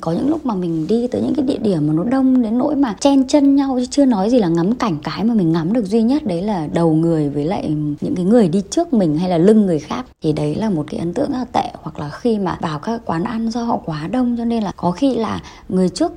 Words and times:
có 0.00 0.12
những 0.12 0.28
lúc 0.28 0.46
mà 0.46 0.54
mình 0.54 0.86
đi 0.86 1.06
tới 1.06 1.22
những 1.22 1.34
cái 1.34 1.46
địa 1.46 1.58
điểm 1.58 1.86
mà 1.86 1.92
nó 1.92 2.04
đông 2.04 2.42
đến 2.42 2.58
nỗi 2.58 2.76
mà 2.76 2.96
chen 3.00 3.26
chân 3.26 3.56
nhau, 3.56 3.78
chứ 3.80 3.86
chưa 3.90 4.04
nói 4.04 4.30
gì 4.30 4.38
là 4.38 4.48
ngắm 4.48 4.74
cảnh. 4.74 4.98
Cái 5.02 5.24
mà 5.24 5.34
mình 5.34 5.52
ngắm 5.52 5.72
được 5.72 5.84
duy 5.84 6.02
nhất 6.02 6.26
đấy 6.26 6.42
là 6.42 6.66
đầu 6.66 6.94
người 6.94 7.28
với 7.28 7.44
lại 7.44 7.68
những 8.00 8.14
cái 8.14 8.24
người 8.24 8.48
đi 8.48 8.62
trước 8.70 8.92
mình 8.92 9.18
hay 9.18 9.30
là 9.30 9.38
lưng 9.38 9.66
người 9.66 9.78
khác. 9.78 10.06
Thì 10.22 10.32
đấy 10.32 10.54
là 10.54 10.70
một 10.70 10.84
cái 10.88 11.00
ấn 11.00 11.14
tượng 11.14 11.32
rất 11.32 11.38
là 11.38 11.44
tệ. 11.44 11.70
Hoặc 11.82 11.98
là 11.98 12.10
khi 12.10 12.38
mà 12.38 12.58
vào 12.60 12.78
các 12.78 13.00
quán 13.04 13.24
ăn 13.24 13.50
do 13.50 13.62
họ 13.62 13.80
quá 13.84 14.08
đông, 14.08 14.36
cho 14.38 14.44
nên 14.44 14.62
là 14.62 14.72
có 14.76 14.90
khi 14.90 15.14
là 15.14 15.42
người 15.68 15.88
trước 15.88 16.12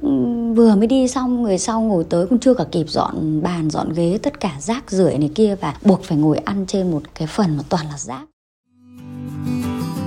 vừa 0.55 0.75
mới 0.75 0.87
đi 0.87 1.07
xong, 1.07 1.43
người 1.43 1.57
sau 1.57 1.81
ngồi 1.81 2.03
tới 2.03 2.27
cũng 2.27 2.39
chưa 2.39 2.53
cả 2.53 2.63
kịp 2.71 2.85
dọn 2.89 3.41
bàn, 3.43 3.69
dọn 3.69 3.93
ghế, 3.93 4.19
tất 4.23 4.39
cả 4.39 4.51
rác 4.59 4.91
rưởi 4.91 5.17
này 5.17 5.29
kia, 5.35 5.55
và 5.61 5.75
buộc 5.85 6.03
phải 6.03 6.17
ngồi 6.17 6.37
ăn 6.37 6.65
trên 6.67 6.91
một 6.91 7.01
cái 7.15 7.27
phần 7.27 7.57
mà 7.57 7.63
toàn 7.69 7.85
là 7.85 7.97
rác. 7.97 8.23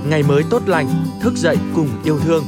Ngày 0.09 0.23
mới 0.23 0.43
tốt 0.49 0.61
lành, 0.67 0.87
thức 1.21 1.33
dậy 1.35 1.57
cùng 1.75 1.87
yêu 2.03 2.19
thương. 2.19 2.43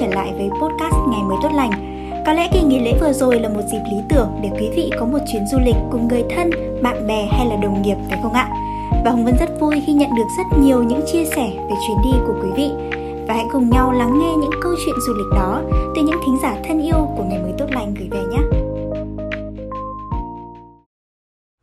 Trở 0.00 0.06
lại 0.06 0.32
với 0.36 0.48
podcast 0.60 0.94
Ngày 1.08 1.22
mới 1.22 1.36
tốt 1.42 1.50
lành. 1.54 1.70
Có 2.26 2.32
lẽ 2.32 2.48
kỳ 2.52 2.62
nghỉ 2.62 2.80
lễ 2.80 2.92
vừa 3.00 3.12
rồi 3.12 3.40
là 3.40 3.48
một 3.48 3.60
dịp 3.72 3.80
lý 3.90 3.96
tưởng 4.08 4.28
để 4.42 4.50
quý 4.60 4.68
vị 4.76 4.90
có 5.00 5.06
một 5.06 5.18
chuyến 5.32 5.46
du 5.46 5.58
lịch 5.58 5.76
cùng 5.90 6.08
người 6.08 6.24
thân, 6.30 6.50
bạn 6.82 7.06
bè 7.06 7.28
hay 7.30 7.46
là 7.46 7.56
đồng 7.56 7.82
nghiệp 7.82 7.96
phải 8.08 8.18
không 8.22 8.32
ạ? 8.32 8.48
Và 9.04 9.10
Hồng 9.10 9.24
Vân 9.24 9.34
rất 9.40 9.60
vui 9.60 9.82
khi 9.86 9.92
nhận 9.92 10.10
được 10.16 10.26
rất 10.38 10.58
nhiều 10.60 10.82
những 10.82 11.00
chia 11.12 11.24
sẻ 11.24 11.50
về 11.56 11.74
chuyến 11.86 11.96
đi 12.04 12.18
của 12.26 12.34
quý 12.42 12.48
vị. 12.56 12.70
Và 13.28 13.34
hãy 13.34 13.44
cùng 13.52 13.70
nhau 13.70 13.92
lắng 13.92 14.18
nghe 14.18 14.32
những 14.40 14.60
câu 14.62 14.74
chuyện 14.84 14.94
du 15.06 15.14
lịch 15.14 15.38
đó 15.38 15.62
từ 15.96 16.02
những 16.02 16.20
thính 16.26 16.38
giả 16.42 16.56
thân 16.68 16.82
yêu 16.82 17.08
của 17.16 17.24
Ngày 17.24 17.38
mới 17.38 17.52
tốt 17.58 17.66
lành 17.70 17.94
gửi 17.94 18.08
về 18.10 18.22
nhé. 18.30 18.42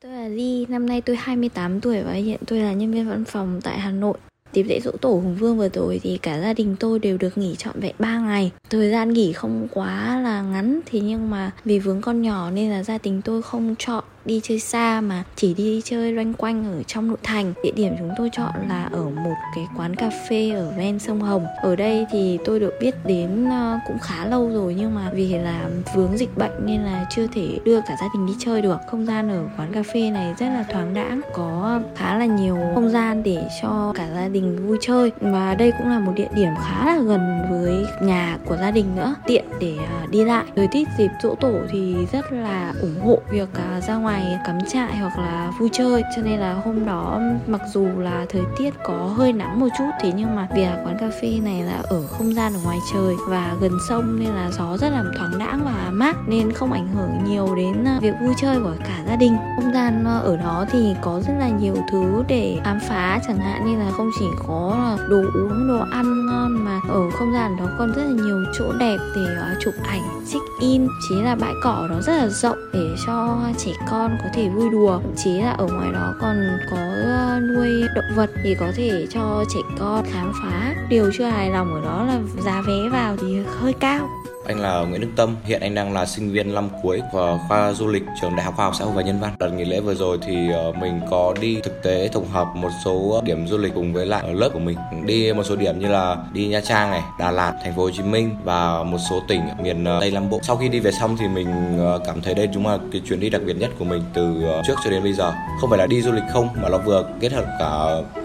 Tôi 0.04 0.12
là 0.12 0.28
Ly, 0.28 0.66
năm 0.70 0.86
nay 0.86 1.02
tôi 1.02 1.16
28 1.20 1.82
tuổi 1.82 2.02
và 2.02 2.12
hiện 2.12 2.40
tôi 2.48 2.60
là 2.60 2.74
nhân 2.74 2.92
viên 2.92 3.10
văn 3.10 3.24
phòng 3.28 3.60
tại 3.64 3.80
Hà 3.80 3.92
Nội. 3.92 4.18
Dịp 4.54 4.64
lễ 4.64 4.80
dỗ 4.80 4.92
tổ 4.92 5.10
Hùng 5.10 5.36
Vương 5.36 5.58
vừa 5.58 5.70
rồi 5.70 6.00
thì 6.04 6.18
cả 6.18 6.42
gia 6.42 6.54
đình 6.54 6.76
tôi 6.80 7.00
đều 7.00 7.18
được 7.18 7.38
nghỉ 7.38 7.56
trọn 7.56 7.80
vẹn 7.80 7.96
3 8.00 8.20
ngày. 8.20 8.52
Thời 8.70 8.92
gian 8.92 9.14
nghỉ 9.14 9.34
không 9.34 9.68
quá 9.72 10.22
là 10.24 10.42
ngắn, 10.42 10.80
thế 10.86 11.00
nhưng 11.00 11.30
mà 11.30 11.52
vì 11.66 11.80
vướng 11.80 12.02
con 12.02 12.22
nhỏ 12.22 12.52
nên 12.52 12.72
là 12.72 12.84
gia 12.84 12.98
đình 12.98 13.22
tôi 13.26 13.42
không 13.42 13.76
chọn 13.80 14.04
đi 14.26 14.40
chơi 14.44 14.60
xa 14.60 15.02
mà 15.02 15.24
chỉ 15.36 15.54
đi 15.54 15.82
chơi 15.86 16.12
loanh 16.12 16.34
quanh 16.34 16.66
ở 16.78 16.84
trong 16.84 17.08
nội 17.08 17.18
thành. 17.24 17.54
Địa 17.64 17.72
điểm 17.76 17.94
chúng 18.00 18.12
tôi 18.18 18.30
chọn 18.34 18.52
là 18.70 18.90
ở 18.92 19.04
một 19.04 19.36
cái 19.56 19.68
quán 19.78 19.96
cà 19.96 20.10
phê 20.30 20.52
ở 20.56 20.74
ven 20.78 21.00
sông 21.00 21.22
hồng. 21.22 21.46
Ở 21.62 21.76
đây 21.76 22.06
thì 22.12 22.38
tôi 22.46 22.60
được 22.60 22.74
biết 22.82 22.96
đến 23.06 23.50
ờ, 23.50 23.80
cũng 23.88 24.00
khá 24.00 24.26
lâu 24.26 24.50
rồi 24.50 24.76
nhưng 24.78 24.96
mà 24.96 25.12
vì 25.14 25.34
là 25.38 25.70
vướng 25.96 26.18
dịch 26.18 26.38
bệnh 26.38 26.66
nên 26.66 26.82
là 26.82 27.06
chưa 27.10 27.28
thể 27.28 27.60
đưa 27.64 27.82
cả 27.82 27.96
gia 28.02 28.08
đình 28.14 28.28
đi 28.28 28.34
chơi 28.40 28.62
được. 28.62 28.78
Không 28.92 29.06
gian 29.06 29.30
ở 29.30 29.44
quán 29.58 29.74
cà 29.74 29.84
phê 29.94 30.10
này 30.10 30.34
rất 30.40 30.46
là 30.46 30.64
thoáng 30.72 30.94
đãng, 30.94 31.22
có 31.34 31.82
khá 31.96 32.18
là 32.18 32.26
nhiều 32.26 32.58
không 32.76 32.90
gian 32.90 33.24
để 33.24 33.44
cho 33.62 33.94
cả 33.96 34.08
gia 34.16 34.28
đình 34.28 34.68
vui 34.68 34.78
chơi. 34.82 35.12
Và 35.22 35.56
đây 35.56 35.72
cũng 35.78 35.90
là 35.90 36.00
một 36.00 36.12
địa 36.16 36.30
điểm 36.36 36.54
khá 36.64 36.86
là 36.86 37.02
gần 37.02 37.42
với 37.50 37.86
nhà 38.02 38.38
của 38.46 38.58
gia 38.58 38.72
đình 38.72 38.96
nữa, 38.96 39.16
tiện 39.28 39.46
để 39.60 39.74
à, 39.88 40.06
đi 40.12 40.24
lại. 40.24 40.46
Thời 40.56 40.68
tiết 40.72 40.88
dịp 40.98 41.12
dỗ 41.24 41.36
tổ 41.36 41.54
thì 41.72 41.96
rất 42.12 42.32
là 42.32 42.74
ủng 42.82 43.00
hộ 43.06 43.20
việc 43.32 43.50
à, 43.54 43.82
ra 43.82 43.96
ngoài 43.96 44.13
ngoài 44.14 44.40
cắm 44.46 44.58
trại 44.68 44.98
hoặc 44.98 45.20
là 45.20 45.52
vui 45.60 45.70
chơi, 45.74 46.04
cho 46.16 46.22
nên 46.22 46.40
là 46.40 46.54
hôm 46.54 46.86
đó 46.86 47.22
mặc 47.48 47.62
dù 47.74 47.88
là 47.98 48.26
thời 48.30 48.42
tiết 48.58 48.74
có 48.84 48.94
hơi 48.94 49.34
nắng 49.34 49.60
một 49.60 49.68
chút, 49.78 49.90
thế 50.02 50.12
nhưng 50.16 50.36
mà 50.36 50.48
vì 50.56 50.66
là 50.66 50.82
quán 50.86 50.98
cà 51.00 51.10
phê 51.22 51.40
này 51.44 51.64
là 51.64 51.82
ở 51.84 52.08
không 52.08 52.34
gian 52.34 52.54
ở 52.54 52.60
ngoài 52.64 52.78
trời 52.94 53.16
và 53.28 53.56
gần 53.62 53.72
sông 53.90 54.20
nên 54.20 54.30
là 54.30 54.52
gió 54.52 54.78
rất 54.78 54.90
là 54.90 55.04
thoáng 55.18 55.40
đãng 55.40 55.62
và 55.66 55.92
mát, 55.92 56.16
nên 56.28 56.52
không 56.52 56.74
ảnh 56.74 56.88
hưởng 56.88 57.10
nhiều 57.26 57.56
đến 57.56 57.84
ờ, 57.86 58.00
việc 58.02 58.14
vui 58.22 58.34
chơi 58.42 58.60
của 58.60 58.74
cả 58.80 59.04
gia 59.08 59.16
đình. 59.16 59.38
Không 59.56 59.74
gian 59.74 60.04
ờ, 60.06 60.20
ở 60.20 60.38
đó 60.38 60.66
thì 60.72 60.96
có 61.02 61.22
rất 61.28 61.34
là 61.40 61.50
nhiều 61.50 61.76
thứ 61.92 62.24
để 62.28 62.60
khám 62.64 62.80
phá 62.80 63.20
chẳng 63.28 63.38
hạn, 63.38 63.66
như 63.66 63.80
là 63.80 63.92
không 63.92 64.10
chỉ 64.20 64.26
có 64.48 64.76
là 64.78 65.08
đồ 65.10 65.22
uống, 65.34 65.68
đồ 65.68 65.86
ăn 65.92 66.26
ngon 66.26 66.66
mà 66.66 66.80
ở 66.90 67.10
không 67.12 67.34
gian 67.34 67.58
đó 67.58 67.66
còn 67.80 67.92
rất 67.96 68.04
là 68.04 68.24
nhiều 68.24 68.44
chỗ 68.58 68.66
đẹp 68.80 68.98
để 69.16 69.26
chụp 69.60 69.74
ảnh, 69.84 70.02
check 70.34 70.46
in. 70.60 70.88
Chỉ 71.10 71.16
là 71.22 71.36
bãi 71.36 71.54
cỏ 71.64 71.88
đó 71.90 72.02
rất 72.02 72.14
là 72.18 72.28
rộng 72.28 72.58
để 72.74 72.96
cho 73.08 73.40
trẻ 73.58 73.72
con 73.90 74.03
con 74.04 74.18
có 74.24 74.30
thể 74.34 74.50
vui 74.50 74.70
đùa, 74.70 75.00
thậm 75.04 75.16
chí 75.16 75.42
là 75.42 75.52
ở 75.52 75.68
ngoài 75.68 75.92
đó 75.92 76.14
còn 76.22 76.36
có 76.72 76.78
ờ, 77.06 77.40
nuôi 77.40 77.70
động 77.96 78.16
vật 78.16 78.30
thì 78.44 78.56
có 78.60 78.72
thể 78.76 79.08
cho 79.10 79.44
trẻ 79.54 79.60
con 79.80 80.06
khám 80.12 80.32
phá. 80.42 80.76
Điều 80.90 81.12
chưa 81.18 81.26
hài 81.26 81.50
lòng 81.50 81.74
ở 81.74 81.82
đó 81.82 82.06
là 82.06 82.20
giá 82.46 82.62
vé 82.68 82.90
vào 82.92 83.18
thì 83.18 83.38
hơi 83.60 83.74
cao 83.74 84.10
anh 84.46 84.60
là 84.60 84.80
Nguyễn 84.80 85.02
Đức 85.02 85.08
Tâm, 85.16 85.36
hiện 85.44 85.62
anh 85.62 85.76
đang 85.76 85.94
là 85.94 86.06
sinh 86.06 86.32
viên 86.32 86.54
năm 86.54 86.70
cuối 86.84 87.02
của 87.12 87.40
khoa 87.48 87.74
du 87.74 87.88
lịch 87.88 88.04
trường 88.22 88.36
Đại 88.36 88.46
học 88.46 88.54
Khoa 88.56 88.66
học 88.66 88.76
Xã 88.80 88.86
hội 88.86 88.94
và 88.94 89.02
Nhân 89.02 89.20
văn. 89.20 89.36
Đợt 89.40 89.50
nghỉ 89.50 89.66
lễ 89.66 89.80
vừa 89.80 89.96
rồi 89.96 90.18
thì 90.22 90.52
ờ, 90.52 90.72
mình 90.72 91.02
có 91.10 91.34
đi 91.42 91.60
thực 91.64 91.84
tế 91.84 92.10
tổng 92.14 92.28
hợp 92.28 92.48
một 92.56 92.70
số 92.86 93.22
điểm 93.26 93.48
du 93.48 93.58
lịch 93.58 93.74
cùng 93.76 93.94
với 93.94 94.06
lại 94.06 94.34
lớp 94.34 94.50
của 94.54 94.60
mình. 94.60 94.78
Đi 95.06 95.34
một 95.34 95.44
số 95.44 95.56
điểm 95.56 95.80
như 95.80 95.88
là 95.88 96.18
đi 96.34 96.48
Nha 96.48 96.62
Trang 96.62 96.92
này, 96.92 97.02
Đà 97.20 97.32
Lạt, 97.32 97.54
Thành 97.64 97.76
phố 97.76 97.82
Hồ 97.82 97.90
Chí 97.92 98.04
Minh 98.04 98.36
và 98.44 98.84
một 98.84 98.98
số 99.10 99.22
tỉnh 99.28 99.42
miền 99.64 99.86
ờ, 99.86 100.00
Tây 100.00 100.12
Nam 100.12 100.30
Bộ. 100.30 100.40
Sau 100.44 100.56
khi 100.56 100.70
đi 100.70 100.80
về 100.80 100.92
xong 100.92 101.18
thì 101.18 101.28
mình 101.28 101.78
ờ, 101.80 102.00
cảm 102.06 102.22
thấy 102.22 102.34
đây 102.34 102.50
chúng 102.54 102.68
là 102.68 102.78
cái 102.92 103.02
chuyến 103.08 103.20
đi 103.20 103.30
đặc 103.30 103.42
biệt 103.46 103.54
nhất 103.54 103.70
của 103.80 103.86
mình 103.86 104.04
từ 104.14 104.44
trước 104.68 104.76
cho 104.84 104.90
đến 104.90 105.04
bây 105.04 105.14
giờ. 105.14 105.34
Không 105.62 105.70
phải 105.70 105.80
là 105.80 105.88
đi 105.88 106.02
du 106.02 106.12
lịch 106.12 106.24
không 106.34 106.50
mà 106.62 106.70
nó 106.70 106.78
vừa 106.78 107.06
kết 107.20 107.32
hợp 107.32 107.46
cả 107.60 107.72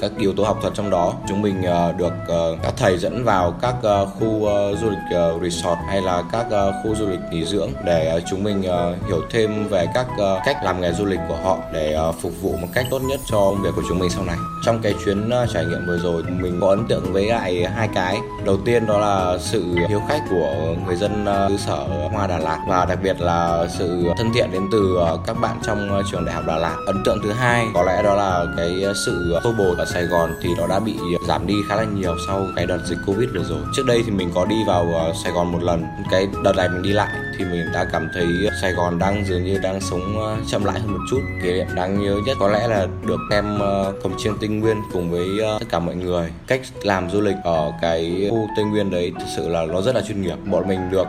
các 0.00 0.10
yếu 0.18 0.32
tố 0.32 0.44
học 0.44 0.58
thuật 0.60 0.74
trong 0.74 0.90
đó. 0.90 1.12
Chúng 1.28 1.42
mình 1.42 1.62
được 1.98 2.12
các 2.62 2.74
thầy 2.76 2.98
dẫn 2.98 3.24
vào 3.24 3.54
các 3.62 3.74
khu 4.18 4.48
du 4.80 4.90
lịch 4.90 5.18
resort 5.42 5.78
hay 5.88 6.02
là 6.02 6.07
là 6.08 6.22
các 6.32 6.46
ờ, 6.50 6.72
khu 6.82 6.94
du 6.94 7.06
lịch 7.08 7.20
nghỉ 7.30 7.44
dưỡng 7.44 7.70
để 7.84 8.08
ờ, 8.08 8.20
chúng 8.30 8.44
mình 8.44 8.62
ờ, 8.62 8.96
hiểu 9.06 9.20
thêm 9.30 9.69
về 9.69 9.86
các 9.94 10.06
cách 10.44 10.56
làm 10.64 10.80
nghề 10.80 10.92
du 10.92 11.04
lịch 11.04 11.20
của 11.28 11.36
họ 11.36 11.58
để 11.72 11.96
phục 12.20 12.32
vụ 12.42 12.56
một 12.56 12.69
cách 12.74 12.86
tốt 12.91 12.98
nhất 12.98 13.20
cho 13.26 13.38
công 13.38 13.62
việc 13.62 13.70
của 13.76 13.82
chúng 13.88 13.98
mình 13.98 14.10
sau 14.10 14.24
này. 14.24 14.36
Trong 14.64 14.82
cái 14.82 14.94
chuyến 15.04 15.30
trải 15.54 15.64
nghiệm 15.64 15.86
vừa 15.86 15.98
rồi, 15.98 16.22
mình 16.22 16.58
có 16.60 16.68
ấn 16.68 16.86
tượng 16.88 17.12
với 17.12 17.26
lại 17.26 17.66
hai 17.76 17.88
cái. 17.94 18.18
Đầu 18.44 18.56
tiên 18.64 18.86
đó 18.86 18.98
là 18.98 19.38
sự 19.38 19.64
hiếu 19.88 20.02
khách 20.08 20.22
của 20.30 20.74
người 20.86 20.97
dân 20.97 21.26
xứ 21.48 21.56
sở 21.56 21.86
Hoa 22.12 22.26
Đà 22.26 22.38
Lạt 22.38 22.58
và 22.68 22.84
đặc 22.84 22.98
biệt 23.02 23.20
là 23.20 23.66
sự 23.78 24.04
thân 24.18 24.32
thiện 24.34 24.52
đến 24.52 24.62
từ 24.72 24.98
các 25.26 25.34
bạn 25.41 25.56
trong 25.66 26.02
trường 26.10 26.24
Đại 26.24 26.34
học 26.34 26.44
Đà 26.47 26.56
Lạt. 26.56 26.76
Ấn 26.86 27.02
tượng 27.04 27.18
thứ 27.22 27.32
hai 27.32 27.66
có 27.74 27.82
lẽ 27.82 28.02
đó 28.02 28.14
là 28.14 28.44
cái 28.56 28.84
sự 29.06 29.38
tô 29.44 29.52
bồ 29.58 29.74
ở 29.78 29.84
Sài 29.84 30.04
Gòn 30.04 30.30
thì 30.42 30.48
nó 30.58 30.66
đã 30.66 30.80
bị 30.80 30.94
giảm 31.28 31.47
đi 31.47 31.54
khá 31.68 31.76
là 31.76 31.84
nhiều 31.84 32.16
sau 32.26 32.47
cái 32.56 32.66
đợt 32.66 32.78
dịch 32.84 32.98
Covid 33.06 33.28
vừa 33.34 33.44
rồi. 33.44 33.62
Trước 33.76 33.86
đây 33.86 34.02
thì 34.06 34.10
mình 34.10 34.30
có 34.34 34.44
đi 34.44 34.56
vào 34.66 35.12
Sài 35.24 35.32
Gòn 35.32 35.52
một 35.52 35.62
lần 35.62 35.84
cái 36.10 36.28
đợt 36.44 36.56
này 36.56 36.69
mình 36.69 36.82
đi 36.82 36.92
lại 36.92 37.09
thì 37.38 37.44
mình 37.44 37.66
đã 37.75 37.84
cảm 37.92 38.09
thấy 38.14 38.26
Sài 38.62 38.72
Gòn 38.72 38.98
đang 38.98 39.25
dường 39.25 39.44
như 39.44 39.59
đang 39.59 39.81
sống 39.81 40.20
ờ, 40.20 40.36
chậm 40.47 40.64
lại 40.64 40.81
hơn 40.81 40.92
một 40.92 41.00
chút. 41.10 41.20
Kỷ 41.42 41.53
niệm 41.53 41.66
đáng 41.75 42.03
nhớ 42.03 42.16
nhất 42.26 42.36
có 42.41 42.48
lẽ 42.48 42.69
là 42.69 42.86
được 43.06 43.20
xem 43.31 43.59
ờ, 43.59 43.92
cổng 44.03 44.12
chiêng 44.19 44.34
Tây 44.41 44.48
Nguyên 44.48 44.76
cùng 44.92 45.10
với 45.10 45.38
ờ, 45.42 45.59
tất 45.59 45.66
cả 45.70 45.78
mọi 45.78 45.94
người 45.94 46.31
cách 46.47 46.60
làm 46.82 47.10
du 47.10 47.20
lịch 47.20 47.36
ở 47.44 47.72
cái 47.82 48.28
khu 48.31 48.48
Tây 48.56 48.64
Nguyên 48.64 48.91
đấy 48.91 49.12
thực 49.19 49.26
sự 49.36 49.48
là 49.48 49.66
nó 49.66 49.81
rất 49.81 49.94
là 49.94 50.00
chuyên 50.00 50.22
nghiệp. 50.22 50.36
Bọn 50.44 50.69
mình 50.69 50.91
được 50.91 51.09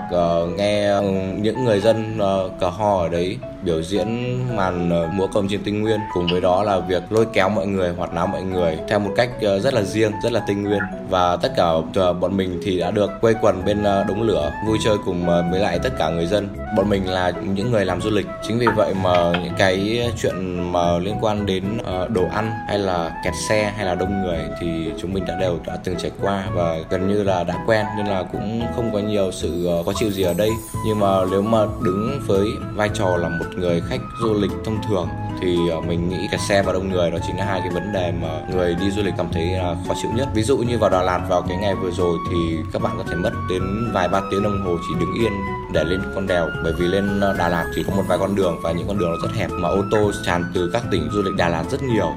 nghe 0.58 0.88
ừ, 0.88 1.12
những 1.38 1.66
người 1.66 1.80
dân 1.80 2.20
cờ 2.60 2.70
hò 2.70 3.00
ở 3.00 3.10
đấy 3.10 3.38
biểu 3.64 3.84
diễn 3.84 4.40
màn 4.56 4.90
múa 5.18 5.28
cồng 5.28 5.48
chiêng 5.48 5.64
tinh 5.64 5.82
nguyên. 5.82 6.00
Cùng 6.14 6.28
với 6.32 6.42
đó 6.42 6.64
là 6.64 6.80
việc 6.80 7.12
lôi 7.12 7.26
kéo 7.34 7.50
mọi 7.50 7.68
người, 7.68 7.94
hoạt 7.94 8.14
náo 8.14 8.28
mọi 8.28 8.42
người 8.42 8.78
theo 8.90 9.00
một 9.00 9.12
cách 9.16 9.30
ờ, 9.42 9.60
rất 9.60 9.74
là 9.74 9.82
riêng, 9.82 10.12
rất 10.24 10.32
là 10.32 10.40
tinh 10.48 10.64
nguyên. 10.64 10.82
Và 11.10 11.36
tất 11.36 11.54
cả 11.56 11.66
ờ, 11.96 12.14
bọn 12.14 12.38
mình 12.38 12.60
thì 12.64 12.80
đã 12.80 12.92
được 12.92 13.12
quây 13.22 13.36
quần 13.42 13.66
bên 13.66 13.84
ờ, 13.84 14.04
đống 14.04 14.22
lửa, 14.22 14.52
vui 14.68 14.78
chơi 14.84 14.98
cùng 15.06 15.26
với 15.52 15.60
lại 15.60 15.80
tất 15.80 15.90
cả 15.98 16.10
người 16.10 16.26
dân. 16.26 16.48
Bọn 16.78 16.90
mình 16.90 17.10
là 17.10 17.32
những 17.56 17.72
người 17.72 17.86
làm 17.86 18.02
du 18.02 18.10
lịch, 18.10 18.28
chính 18.48 18.60
vì 18.60 18.68
vậy 18.76 18.94
mà 19.04 19.32
những 19.44 19.54
cái 19.58 20.08
chuyện 20.22 20.72
mà 20.72 20.98
liên 20.98 21.16
quan 21.22 21.46
đến 21.46 21.64
đồ 22.10 22.26
ăn 22.32 22.52
hay 22.68 22.80
là 22.80 23.22
kẹt 23.24 23.34
xe 23.50 23.74
hay 23.76 23.86
là 23.86 23.96
đông 23.96 24.22
người 24.22 24.40
thì 24.60 24.92
chúng 25.02 25.14
mình 25.14 25.26
đã 25.26 25.36
đều 25.40 25.60
đã 25.66 25.78
từng 25.84 25.96
trải 25.98 26.12
qua 26.22 26.46
và 26.54 26.78
gần 26.90 27.08
như 27.08 27.24
là 27.24 27.44
đã 27.44 27.64
quen, 27.66 27.86
nên 27.98 28.08
là 28.08 28.24
cũng 28.24 28.62
không 28.76 28.94
có 28.94 29.00
nhiều 29.00 29.32
sự 29.32 29.70
khó 29.86 29.92
chịu 30.00 30.12
gì 30.12 30.24
ở 30.24 30.34
đây. 30.34 30.50
Nhưng 30.86 31.00
mà 31.00 31.26
nếu 31.32 31.42
mà 31.42 31.66
đứng 31.84 32.22
với 32.28 32.48
vai 32.76 32.90
trò 32.94 33.18
là 33.18 33.30
một 33.30 33.46
người 33.58 33.82
khách 33.90 34.02
du 34.22 34.34
lịch 34.34 34.52
thông 34.66 34.84
thường 34.88 35.08
thì 35.42 35.70
ờ, 35.70 35.82
mình 35.82 36.10
nghĩ 36.10 36.28
kẹt 36.32 36.40
xe 36.50 36.62
và 36.62 36.74
đông 36.74 36.90
người 36.90 37.12
đó 37.12 37.18
chính 37.28 37.38
là 37.38 37.46
hai 37.46 37.62
cái 37.62 37.70
vấn 37.70 37.94
đề 37.94 38.12
mà 38.22 38.42
người 38.52 38.76
đi 38.76 38.92
du 38.92 39.02
lịch 39.02 39.14
cảm 39.18 39.28
thấy 39.32 39.46
là 39.46 39.76
khó 39.88 39.94
chịu 40.02 40.12
nhất. 40.16 40.30
Ví 40.34 40.44
dụ 40.44 40.58
như 40.58 40.78
vào 40.78 40.90
Đà 40.90 41.02
Lạt 41.02 41.26
vào 41.30 41.42
cái 41.42 41.58
ngày 41.58 41.76
vừa 41.76 41.92
rồi 41.92 42.18
thì 42.32 42.58
các 42.74 42.82
bạn 42.82 42.98
có 42.98 43.04
thể 43.04 43.16
mất 43.16 43.32
đến 43.50 43.92
vài 43.94 44.08
ba 44.08 44.22
tiếng 44.32 44.44
đồng 44.44 44.66
hồ 44.66 44.78
chỉ 44.88 44.96
đứng 45.00 45.14
yên 45.14 45.32
để 45.74 45.84
lên 45.84 46.02
con 46.16 46.28
đèo. 46.28 46.50
Bởi 46.64 46.74
vì 46.74 46.88
lên 46.88 47.20
ờ, 47.20 47.36
Đà 47.38 47.50
Lạt 47.50 47.66
chỉ 47.76 47.84
có 47.84 47.96
một 47.96 48.04
vài 48.08 48.18
con 48.18 48.36
đường 48.36 48.60
và 48.62 48.72
những 48.72 48.88
con 48.88 48.98
đường 48.98 49.12
nó 49.12 49.18
rất 49.28 49.36
hẹp 49.36 49.50
mà 49.52 49.70
ô 49.70 49.84
tô 49.92 50.12
tràn 50.26 50.52
từ 50.54 50.70
các 50.74 50.84
tỉnh 50.92 51.10
du 51.12 51.22
lịch 51.22 51.36
Đà 51.36 51.50
Lạt 51.50 51.64
rất 51.72 51.84
nhiều. 51.84 52.14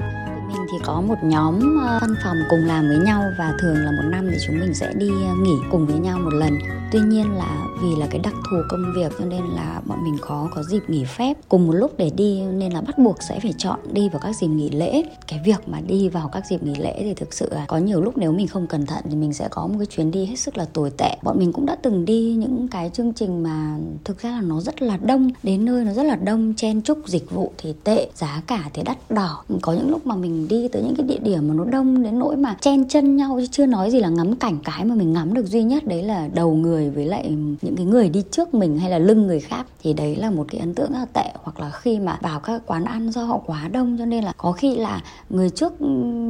Mình 0.48 0.66
thì 0.72 0.78
có 0.84 1.00
một 1.00 1.18
nhóm 1.22 1.78
ờ, 1.86 1.98
văn 2.00 2.14
phòng 2.24 2.36
cùng 2.50 2.64
làm 2.64 2.88
với 2.88 2.98
nhau 2.98 3.22
và 3.38 3.52
thường 3.60 3.76
là 3.76 3.90
một 3.90 4.08
năm 4.10 4.28
thì 4.30 4.36
chúng 4.46 4.60
mình 4.60 4.74
sẽ 4.74 4.92
đi 4.94 5.10
nghỉ 5.42 5.54
cùng 5.70 5.86
với 5.86 5.98
nhau 5.98 6.18
một 6.18 6.34
lần 6.34 6.58
tuy 6.92 7.00
nhiên 7.00 7.32
là 7.36 7.66
vì 7.82 7.96
là 7.96 8.06
cái 8.10 8.20
đặc 8.20 8.34
thù 8.50 8.56
công 8.68 8.92
việc 8.96 9.12
cho 9.18 9.24
nên 9.24 9.44
là 9.44 9.80
bọn 9.86 9.98
mình 10.04 10.18
khó 10.18 10.48
có 10.54 10.62
dịp 10.62 10.80
nghỉ 10.88 11.04
phép. 11.04 11.36
Cùng 11.48 11.66
một 11.66 11.72
lúc 11.72 11.92
để 11.98 12.10
đi 12.16 12.40
nên 12.40 12.72
là 12.72 12.80
bắt 12.80 12.98
buộc 12.98 13.22
sẽ 13.22 13.40
phải 13.40 13.54
chọn 13.58 13.78
đi 13.92 14.08
vào 14.08 14.20
các 14.22 14.36
dịp 14.40 14.46
nghỉ 14.46 14.70
lễ. 14.70 15.02
Cái 15.28 15.40
việc 15.44 15.68
mà 15.68 15.80
đi 15.80 16.08
vào 16.08 16.28
các 16.32 16.46
dịp 16.50 16.62
nghỉ 16.62 16.74
lễ 16.74 16.94
thì 16.98 17.14
thực 17.14 17.34
sự 17.34 17.48
là 17.52 17.64
có 17.68 17.78
nhiều 17.78 18.00
lúc 18.00 18.18
nếu 18.18 18.32
mình 18.32 18.46
không 18.46 18.66
cẩn 18.66 18.86
thận 18.86 19.04
thì 19.10 19.16
mình 19.16 19.32
sẽ 19.32 19.48
có 19.50 19.66
một 19.66 19.74
cái 19.78 19.86
chuyến 19.86 20.10
đi 20.10 20.24
hết 20.24 20.36
sức 20.36 20.56
là 20.56 20.64
tồi 20.72 20.90
tệ. 20.98 21.16
Bọn 21.22 21.38
mình 21.38 21.52
cũng 21.52 21.66
đã 21.66 21.76
từng 21.82 22.04
đi 22.04 22.34
những 22.34 22.68
cái 22.68 22.90
chương 22.90 23.12
trình 23.12 23.42
mà 23.42 23.78
thực 24.04 24.22
ra 24.22 24.30
là 24.30 24.40
nó 24.40 24.60
rất 24.60 24.82
là 24.82 24.96
đông. 24.96 25.30
Đến 25.42 25.64
nơi 25.64 25.84
nó 25.84 25.92
rất 25.92 26.02
là 26.02 26.16
đông, 26.16 26.54
chen 26.56 26.82
chúc 26.82 26.98
dịch 27.06 27.30
vụ 27.30 27.52
thì 27.58 27.74
tệ, 27.84 28.08
giá 28.14 28.42
cả 28.46 28.70
thì 28.74 28.82
đắt 28.82 29.10
đỏ. 29.10 29.44
Có 29.60 29.72
những 29.72 29.90
lúc 29.90 30.06
mà 30.06 30.16
mình 30.16 30.48
đi 30.48 30.68
tới 30.68 30.82
những 30.82 30.94
cái 30.96 31.06
địa 31.06 31.18
điểm 31.22 31.48
mà 31.48 31.54
nó 31.54 31.64
đông 31.64 32.02
đến 32.02 32.18
nỗi 32.18 32.36
mà 32.36 32.56
chen 32.60 32.88
chân 32.88 33.16
nhau 33.16 33.38
chứ 33.40 33.46
chưa 33.50 33.66
nói 33.66 33.90
gì 33.90 34.00
là 34.00 34.08
ngắm 34.08 34.36
cảnh. 34.36 34.58
Cái 34.64 34.84
mà 34.84 34.94
mình 34.94 35.12
ngắm 35.12 35.34
được 35.34 35.46
duy 35.46 35.62
nhất 35.62 35.86
đấy 35.86 36.02
là 36.02 36.28
đầu 36.34 36.54
người 36.54 36.81
với 36.90 37.06
lại 37.06 37.30
những 37.62 37.76
cái 37.76 37.86
người 37.86 38.08
đi 38.08 38.22
trước 38.30 38.54
mình 38.54 38.78
hay 38.78 38.90
là 38.90 38.98
lưng 38.98 39.26
người 39.26 39.40
khác 39.40 39.66
thì 39.82 39.92
đấy 39.92 40.16
là 40.16 40.30
một 40.30 40.44
cái 40.48 40.60
ấn 40.60 40.74
tượng 40.74 40.92
rất 40.92 40.98
là 40.98 41.06
tệ. 41.12 41.32
Hoặc 41.42 41.60
là 41.60 41.70
khi 41.70 41.98
mà 41.98 42.18
vào 42.22 42.40
các 42.40 42.62
quán 42.66 42.84
ăn 42.84 43.10
do 43.10 43.24
họ 43.24 43.40
quá 43.46 43.68
đông 43.68 43.96
cho 43.98 44.04
nên 44.04 44.24
là 44.24 44.32
có 44.36 44.52
khi 44.52 44.76
là 44.76 45.02
người 45.30 45.50
trước 45.50 45.72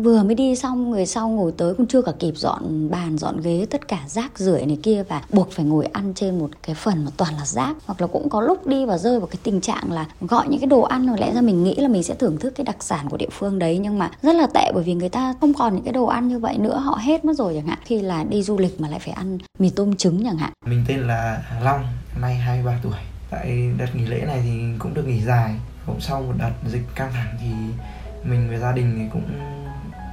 vừa 0.03 0.23
mới 0.23 0.35
đi 0.35 0.57
xong, 0.57 0.91
người 0.91 1.07
sau 1.07 1.29
ngồi 1.29 1.53
tới 1.53 1.75
cũng 1.75 1.87
chưa 1.87 2.03
cả 2.03 2.13
kịp 2.19 2.35
dọn 2.37 2.91
bàn, 2.91 3.19
dọn 3.19 3.41
ghế, 3.41 3.67
tất 3.71 3.89
cả 3.89 3.99
rác 4.09 4.39
rưởi 4.39 4.67
này 4.67 4.79
kia 4.83 5.05
và 5.09 5.23
buộc 5.33 5.51
phải 5.51 5.65
ngồi 5.65 5.87
ăn 5.93 6.13
trên 6.15 6.39
một 6.39 6.51
cái 6.63 6.75
phần 6.75 7.05
mà 7.05 7.11
toàn 7.17 7.35
là 7.35 7.47
rác. 7.47 7.77
Hoặc 7.87 8.01
là 8.01 8.07
cũng 8.07 8.29
có 8.29 8.41
lúc 8.41 8.67
đi 8.67 8.85
và 8.85 8.99
rơi 8.99 9.21
vào 9.21 9.27
cái 9.27 9.39
tình 9.43 9.61
trạng 9.61 9.93
là 9.93 10.07
gọi 10.21 10.47
những 10.49 10.61
cái 10.61 10.67
đồ 10.67 10.81
ăn 10.81 11.07
rồi 11.07 11.19
lẽ 11.19 11.33
ra 11.35 11.41
mình 11.41 11.65
nghĩ 11.65 11.75
là 11.75 11.89
mình 11.89 12.03
sẽ 12.03 12.15
thưởng 12.15 12.37
thức 12.39 12.55
cái 12.57 12.65
đặc 12.65 12.83
sản 12.83 13.09
của 13.11 13.17
địa 13.17 13.31
phương 13.31 13.59
đấy, 13.59 13.79
nhưng 13.79 13.99
mà 13.99 14.11
rất 14.23 14.33
là 14.33 14.47
tệ 14.55 14.73
bởi 14.75 14.85
vì 14.85 14.95
người 14.95 15.09
ta 15.09 15.35
không 15.41 15.55
còn 15.55 15.75
những 15.75 15.85
cái 15.85 15.93
đồ 15.93 16.07
ăn 16.07 16.29
như 16.29 16.39
vậy 16.39 16.59
nữa. 16.59 16.77
Họ 16.77 16.99
hết 17.03 17.25
mất 17.25 17.37
rồi 17.37 17.55
chẳng 17.55 17.67
hạn. 17.67 17.79
Khi 17.85 18.01
là 18.01 18.25
đi 18.25 18.43
du 18.43 18.59
lịch 18.59 18.81
mà 18.81 18.89
lại 18.89 18.99
phải 18.99 19.13
ăn 19.13 19.39
mì 19.59 19.71
tôm 19.71 19.97
trứng 19.97 20.25
chẳng 20.25 20.37
hạn 20.37 20.42
mình 20.67 20.85
tên 20.89 21.00
là 21.00 21.43
Hà 21.49 21.61
Long, 21.61 21.87
nay 22.21 22.35
23 22.35 22.79
tuổi. 22.83 22.99
Tại 23.31 23.71
đợt 23.79 23.94
nghỉ 23.94 24.06
lễ 24.06 24.21
này 24.27 24.41
thì 24.43 24.61
cũng 24.79 24.94
được 24.94 25.06
nghỉ 25.06 25.21
dài. 25.21 25.55
Cũng 25.87 26.00
sau 26.00 26.23
một 26.23 26.35
đợt 26.39 26.53
dịch 26.67 26.85
căng 26.94 27.12
thẳng 27.12 27.37
thì 27.41 27.50
mình 28.25 28.49
với 28.49 28.59
gia 28.59 28.73
đình 28.73 28.94
thì 28.99 29.05
cũng 29.12 29.41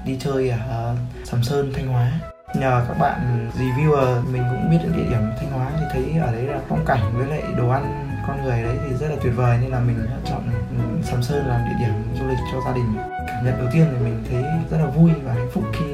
đi 0.06 0.18
chơi 0.20 0.50
ở 0.50 0.96
Sầm 1.24 1.44
Sơn, 1.44 1.74
Thanh 1.76 1.88
Hóa. 1.88 2.12
Nhờ 2.56 2.86
các 2.88 3.00
bạn 3.00 3.50
reviewer, 3.58 4.32
mình 4.32 4.44
cũng 4.50 4.70
biết 4.72 4.78
được 4.84 4.92
địa 4.96 5.10
điểm 5.10 5.22
Thanh 5.40 5.52
Hóa 5.52 5.72
thì 5.80 5.86
thấy 5.94 6.22
ở 6.22 6.32
đấy 6.32 6.44
là 6.44 6.60
phong 6.70 6.86
cảnh 6.86 7.12
với 7.14 7.28
lại 7.28 7.44
đồ 7.58 7.70
ăn 7.70 8.10
con 8.28 8.44
người 8.44 8.64
đấy 8.64 8.78
thì 8.84 8.96
rất 8.96 9.08
là 9.10 9.16
tuyệt 9.24 9.34
vời 9.36 9.58
nên 9.62 9.72
là 9.72 9.80
mình 9.80 10.06
đã 10.10 10.18
chọn 10.26 10.42
Sầm 11.04 11.24
Sơn 11.24 11.48
làm 11.48 11.62
địa 11.66 11.86
điểm 11.86 11.94
du 12.20 12.28
lịch 12.28 12.38
cho 12.52 12.60
gia 12.66 12.74
đình. 12.74 12.96
Cảm 13.28 13.46
nhận 13.46 13.58
đầu 13.58 13.68
tiên 13.74 13.86
thì 13.92 14.06
mình 14.06 14.24
thấy 14.30 14.44
rất 14.72 14.78
là 14.78 14.86
vui 14.86 15.12
và 15.24 15.34
hạnh 15.34 15.50
phúc 15.54 15.64
khi 15.74 15.86